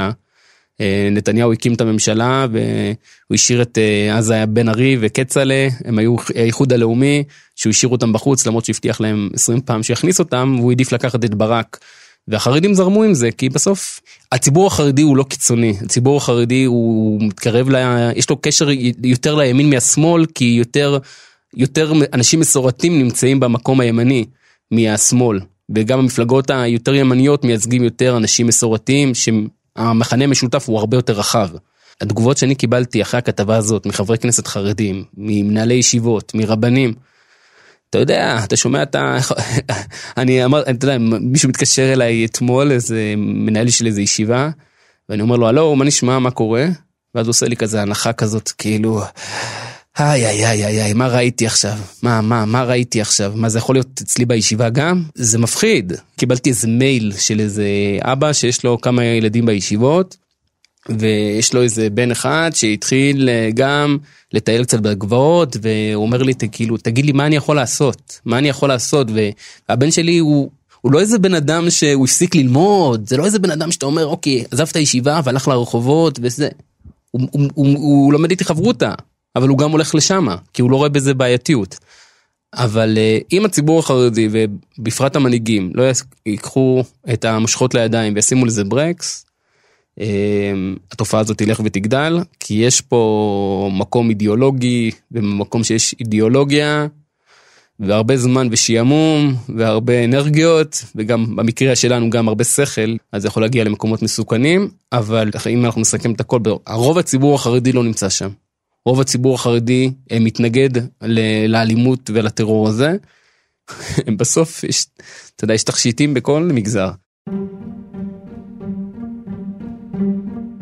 אה, 0.81 1.09
נתניהו 1.13 1.53
הקים 1.53 1.75
את 1.75 1.81
הממשלה 1.81 2.47
והוא 2.53 3.35
השאיר 3.35 3.63
את 3.63 3.79
אה, 3.79 4.19
אז 4.19 4.31
היה 4.31 4.47
בן 4.47 4.69
ארי 4.69 4.97
וכצל'ה, 5.01 5.69
הם 5.85 5.99
היו 5.99 6.17
האיחוד 6.35 6.73
הלאומי, 6.73 7.25
שהוא 7.57 7.71
השאיר 7.71 7.93
אותם 7.93 8.13
בחוץ 8.13 8.47
למרות 8.47 8.65
שהבטיח 8.65 9.01
להם 9.01 9.29
20 9.35 9.61
פעם 9.61 9.83
שיכניס 9.83 10.19
אותם 10.19 10.55
והוא 10.59 10.73
העדיף 10.73 10.93
לקחת 10.93 11.25
את 11.25 11.35
ברק. 11.35 11.79
והחרדים 12.29 12.75
זרמו 12.75 13.03
עם 13.03 13.15
זה 13.15 13.31
כי 13.31 13.49
בסוף 13.49 14.01
הציבור 14.33 14.67
החרדי 14.67 15.03
הוא 15.03 15.17
לא 15.17 15.23
קיצוני 15.23 15.75
הציבור 15.85 16.17
החרדי 16.17 16.65
הוא 16.65 17.23
מתקרב 17.23 17.71
ל... 17.71 17.77
יש 18.17 18.31
לו 18.31 18.37
קשר 18.37 18.69
יותר 19.05 19.35
לימין 19.35 19.71
מהשמאל 19.71 20.27
כי 20.35 20.45
יותר 20.45 20.99
יותר 21.57 21.93
אנשים 22.13 22.41
מסורתיים 22.41 22.99
נמצאים 22.99 23.41
במקום 23.41 23.81
הימני 23.81 24.25
מהשמאל 24.71 25.41
וגם 25.75 25.99
המפלגות 25.99 26.51
היותר 26.51 26.95
ימניות 26.95 27.45
מייצגים 27.45 27.85
יותר 27.85 28.17
אנשים 28.17 28.47
מסורתיים 28.47 29.13
שהמכנה 29.15 30.25
המשותף 30.25 30.69
הוא 30.69 30.79
הרבה 30.79 30.97
יותר 30.97 31.13
רחב. 31.13 31.49
התגובות 32.01 32.39
שאני 32.39 32.55
קיבלתי 32.55 33.03
אחרי 33.03 33.19
הכתבה 33.19 33.57
הזאת 33.57 33.87
מחברי 33.87 34.19
כנסת 34.19 34.47
חרדים 34.47 35.05
ממנהלי 35.17 35.75
ישיבות 35.75 36.35
מרבנים 36.35 36.95
אתה 37.93 38.01
יודע, 38.01 38.41
אתה 38.45 38.57
שומע 38.57 38.83
את 38.83 38.95
ה... 38.95 39.19
אני 40.21 40.45
אמר, 40.45 40.63
אתה 40.63 40.87
יודע, 40.87 40.97
מישהו 40.99 41.49
מתקשר 41.49 41.93
אליי 41.93 42.25
אתמול, 42.25 42.73
איזה 42.73 43.15
מנהל 43.17 43.71
של 43.71 43.87
איזה 43.87 44.03
ישיבה, 44.03 44.51
ואני 45.09 45.23
אומר 45.23 45.37
לו, 45.37 45.49
הלו, 45.49 45.77
מה 45.77 45.85
נשמע, 45.85 46.19
מה 46.19 46.31
קורה? 46.31 46.67
ואז 47.15 47.27
הוא 47.27 47.31
עושה 47.31 47.47
לי 47.47 47.57
כזה 47.57 47.83
הנחה 47.83 48.13
כזאת, 48.13 48.49
כאילו, 48.59 49.03
איי 49.99 50.27
איי 50.27 50.47
איי 50.47 50.67
איי 50.67 50.83
איי, 50.83 50.93
מה 50.93 51.09
ראיתי 51.09 51.47
עכשיו? 51.47 51.79
מה, 52.03 52.21
מה, 52.21 52.45
מה 52.45 52.65
ראיתי 52.65 53.01
עכשיו? 53.01 53.33
מה 53.37 53.49
זה 53.49 53.59
יכול 53.59 53.75
להיות 53.75 54.01
אצלי 54.03 54.25
בישיבה 54.25 54.69
גם? 54.69 55.03
זה 55.15 55.39
מפחיד. 55.39 55.93
קיבלתי 56.17 56.51
איזה 56.51 56.69
מייל 56.69 57.13
של 57.19 57.41
איזה 57.41 57.65
אבא 58.01 58.33
שיש 58.33 58.65
לו 58.65 58.81
כמה 58.81 59.05
ילדים 59.05 59.47
בישיבות, 59.47 60.17
ויש 60.89 61.55
לו 61.55 61.63
איזה 61.63 61.91
בן 61.91 62.11
אחד 62.11 62.51
שהתחיל 62.55 63.29
אה, 63.29 63.51
גם 63.55 63.99
לטייל 64.33 64.65
קצת 64.65 64.81
בגבעות, 64.81 65.57
והוא 65.63 66.03
אומר 66.03 66.23
לי, 66.23 66.33
כאילו, 66.53 66.77
תגיד 66.77 67.07
לי 67.07 67.13
מה 67.13 67.27
אני 67.27 67.37
יכול 67.37 67.57
לעשות? 67.57 68.21
מה 68.25 68.39
אני 68.39 68.49
יכול 68.49 68.69
לעשות? 68.69 69.07
והבן 69.69 69.91
שלי 69.91 70.19
הוא... 70.19 70.51
הוא 70.81 70.93
לא 70.93 71.01
איזה 71.01 71.19
בן 71.19 71.35
אדם 71.35 71.71
שהוא 71.71 72.05
הפסיק 72.05 72.35
ללמוד, 72.35 73.09
זה 73.09 73.17
לא 73.17 73.25
איזה 73.25 73.39
בן 73.39 73.51
אדם 73.51 73.73
שאתה 73.73 73.87
אומר, 73.87 74.07
אוקיי, 74.07 74.45
עזב 74.51 74.69
את 74.71 74.77
הישיבה 74.77 75.21
והלך 75.25 75.49
לרחובות 75.49 76.19
וזה. 76.23 76.49
הוא, 77.11 77.29
הוא, 77.31 77.49
הוא, 77.55 77.67
הוא 77.79 78.13
לומד 78.13 78.31
איתי 78.31 78.45
חברותה, 78.45 78.95
אבל 79.37 79.49
הוא 79.49 79.59
גם 79.59 79.71
הולך 79.71 79.95
לשם, 79.95 80.27
כי 80.53 80.63
הוא 80.63 80.71
לא 80.71 80.77
רואה 80.77 80.89
בזה 80.89 81.15
בעייתיות. 81.15 81.79
אבל 82.55 82.95
uh, 82.97 83.25
אם 83.33 83.45
הציבור 83.45 83.79
החרדי 83.79 84.29
ובפרט 84.33 85.17
המנהיגים 85.17 85.71
לא 85.75 85.85
ייקחו 86.27 86.83
את 87.13 87.25
המושכות 87.25 87.75
לידיים 87.75 88.15
וישימו 88.15 88.47
לזה 88.47 88.65
ברקס, 88.65 89.25
התופעה 90.93 91.21
הזאת 91.21 91.39
תלך 91.39 91.61
ותגדל, 91.65 92.19
כי 92.41 92.55
יש 92.55 92.81
פה 92.81 93.71
מקום 93.73 94.09
אידיאולוגי, 94.09 94.91
ובמקום 95.13 95.65
שיש 95.65 95.95
אידיאולוגיה, 96.01 96.87
והרבה 97.81 98.17
זמן 98.17 98.49
ושעמום, 98.51 99.35
והרבה 99.57 100.05
אנרגיות, 100.05 100.85
וגם 100.97 101.37
במקרה 101.37 101.77
שלנו 101.77 102.11
גם 102.11 102.29
הרבה 102.29 102.45
שכל, 102.45 102.97
אז 103.13 103.23
זה 103.23 103.29
יכול 103.29 103.43
להגיע 103.43 103.65
למקומות 103.65 104.03
מסוכנים, 104.03 104.71
אבל 104.93 105.31
אם 105.51 105.65
אנחנו 105.65 105.81
נסכם 105.81 106.13
את 106.13 106.21
הכל, 106.21 106.41
הרוב 106.67 106.99
הציבור 106.99 107.35
החרדי 107.35 107.73
לא 107.73 107.85
נמצא 107.85 108.09
שם. 108.09 108.29
רוב 108.87 109.01
הציבור 109.01 109.35
החרדי 109.35 109.93
אה, 110.13 110.19
מתנגד 110.21 110.71
לאלימות 111.49 112.11
ולטרור 112.15 112.69
הזה. 112.69 112.97
בסוף 114.19 114.65
יש, 114.65 114.87
אתה 115.37 115.45
יודע, 115.45 115.55
יש 115.55 115.65
תכשיטים 115.65 116.15
בכל 116.15 116.51
מגזר. 116.55 116.91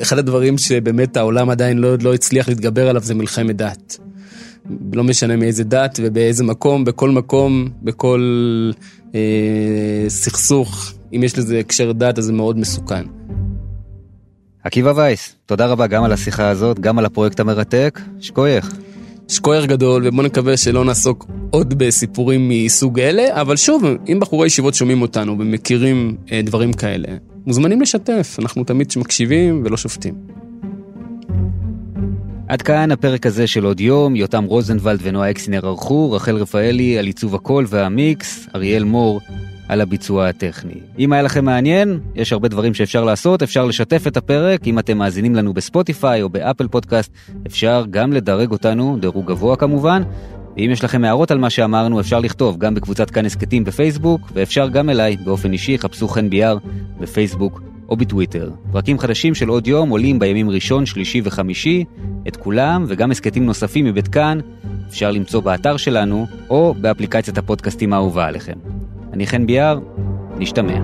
אחד 0.02 0.18
הדברים 0.18 0.58
שבאמת 0.58 1.16
העולם 1.16 1.50
עדיין 1.50 1.78
לא, 1.78 1.96
לא 2.02 2.14
הצליח 2.14 2.48
להתגבר 2.48 2.88
עליו 2.88 3.02
זה 3.02 3.14
מלחמת 3.14 3.56
דת. 3.56 3.98
לא 4.92 5.04
משנה 5.04 5.36
מאיזה 5.36 5.64
דת 5.64 6.00
ובאיזה 6.02 6.44
מקום, 6.44 6.84
בכל 6.84 7.10
מקום, 7.10 7.68
בכל 7.82 8.70
אה, 9.14 10.04
סכסוך, 10.08 10.92
אם 11.12 11.22
יש 11.22 11.38
לזה 11.38 11.58
הקשר 11.58 11.92
דת 11.92 12.18
אז 12.18 12.24
זה 12.24 12.32
מאוד 12.32 12.58
מסוכן. 12.58 13.04
עקיבא 14.64 14.92
וייס, 14.96 15.36
תודה 15.46 15.66
רבה 15.66 15.86
גם 15.86 16.04
על 16.04 16.12
השיחה 16.12 16.48
הזאת, 16.48 16.80
גם 16.80 16.98
על 16.98 17.04
הפרויקט 17.04 17.40
המרתק, 17.40 18.00
שקוייך. 18.20 18.74
שקויר 19.30 19.66
גדול, 19.66 20.02
ובוא 20.06 20.24
נקווה 20.24 20.56
שלא 20.56 20.84
נעסוק 20.84 21.26
עוד 21.50 21.74
בסיפורים 21.78 22.48
מסוג 22.48 23.00
אלה, 23.00 23.40
אבל 23.40 23.56
שוב, 23.56 23.84
אם 24.08 24.20
בחורי 24.20 24.46
ישיבות 24.46 24.74
שומעים 24.74 25.02
אותנו 25.02 25.38
ומכירים 25.38 26.16
אה, 26.32 26.42
דברים 26.42 26.72
כאלה, 26.72 27.08
מוזמנים 27.46 27.80
לשתף, 27.80 28.36
אנחנו 28.38 28.64
תמיד 28.64 28.92
מקשיבים 28.96 29.62
ולא 29.64 29.76
שופטים. 29.76 30.14
עד 32.48 32.62
כאן 32.62 32.90
הפרק 32.90 33.26
הזה 33.26 33.46
של 33.46 33.64
עוד 33.64 33.80
יום, 33.80 34.16
יותם 34.16 34.44
רוזנבלד 34.44 34.98
ונועה 35.02 35.30
אקסינר 35.30 35.66
ערכו, 35.66 36.12
רחל 36.12 36.36
רפאלי 36.36 36.98
על 36.98 37.06
עיצוב 37.06 37.34
הקול 37.34 37.66
והמיקס, 37.68 38.48
אריאל 38.54 38.84
מור 38.84 39.20
על 39.70 39.80
הביצוע 39.80 40.28
הטכני. 40.28 40.74
אם 40.98 41.12
היה 41.12 41.22
לכם 41.22 41.44
מעניין, 41.44 42.00
יש 42.14 42.32
הרבה 42.32 42.48
דברים 42.48 42.74
שאפשר 42.74 43.04
לעשות, 43.04 43.42
אפשר 43.42 43.64
לשתף 43.64 44.06
את 44.06 44.16
הפרק, 44.16 44.66
אם 44.66 44.78
אתם 44.78 44.98
מאזינים 44.98 45.34
לנו 45.34 45.54
בספוטיפיי 45.54 46.22
או 46.22 46.28
באפל 46.28 46.68
פודקאסט, 46.68 47.12
אפשר 47.46 47.84
גם 47.90 48.12
לדרג 48.12 48.50
אותנו, 48.50 48.98
דירוג 49.00 49.26
גבוה 49.26 49.56
כמובן, 49.56 50.02
ואם 50.56 50.70
יש 50.72 50.84
לכם 50.84 51.04
הערות 51.04 51.30
על 51.30 51.38
מה 51.38 51.50
שאמרנו, 51.50 52.00
אפשר 52.00 52.20
לכתוב 52.20 52.58
גם 52.58 52.74
בקבוצת 52.74 53.10
כאן 53.10 53.26
הסכתים 53.26 53.64
בפייסבוק, 53.64 54.20
ואפשר 54.34 54.68
גם 54.68 54.90
אליי 54.90 55.16
באופן 55.24 55.52
אישי, 55.52 55.78
חפשו 55.78 56.08
חן 56.08 56.30
ביאר 56.30 56.58
בפייסבוק 57.00 57.62
או 57.88 57.96
בטוויטר. 57.96 58.50
פרקים 58.72 58.98
חדשים 58.98 59.34
של 59.34 59.48
עוד 59.48 59.66
יום 59.66 59.90
עולים 59.90 60.18
בימים 60.18 60.50
ראשון, 60.50 60.86
שלישי 60.86 61.20
וחמישי. 61.24 61.84
את 62.28 62.36
כולם 62.36 62.84
וגם 62.88 63.10
הסכתים 63.10 63.46
נוספים 63.46 63.84
מבית 63.84 64.08
כאן 64.08 64.38
אפשר 64.88 65.10
למצוא 65.10 65.40
באתר 65.40 65.76
שלנו 65.76 66.26
או 66.50 66.74
באפליקציית 66.80 67.38
הפודקאסטים 67.38 67.92
האהובה 67.92 68.26
עליכם. 68.26 68.58
אני 69.12 69.26
חן 69.26 69.46
ביאר, 69.46 69.78
נשתמע. 70.38 70.80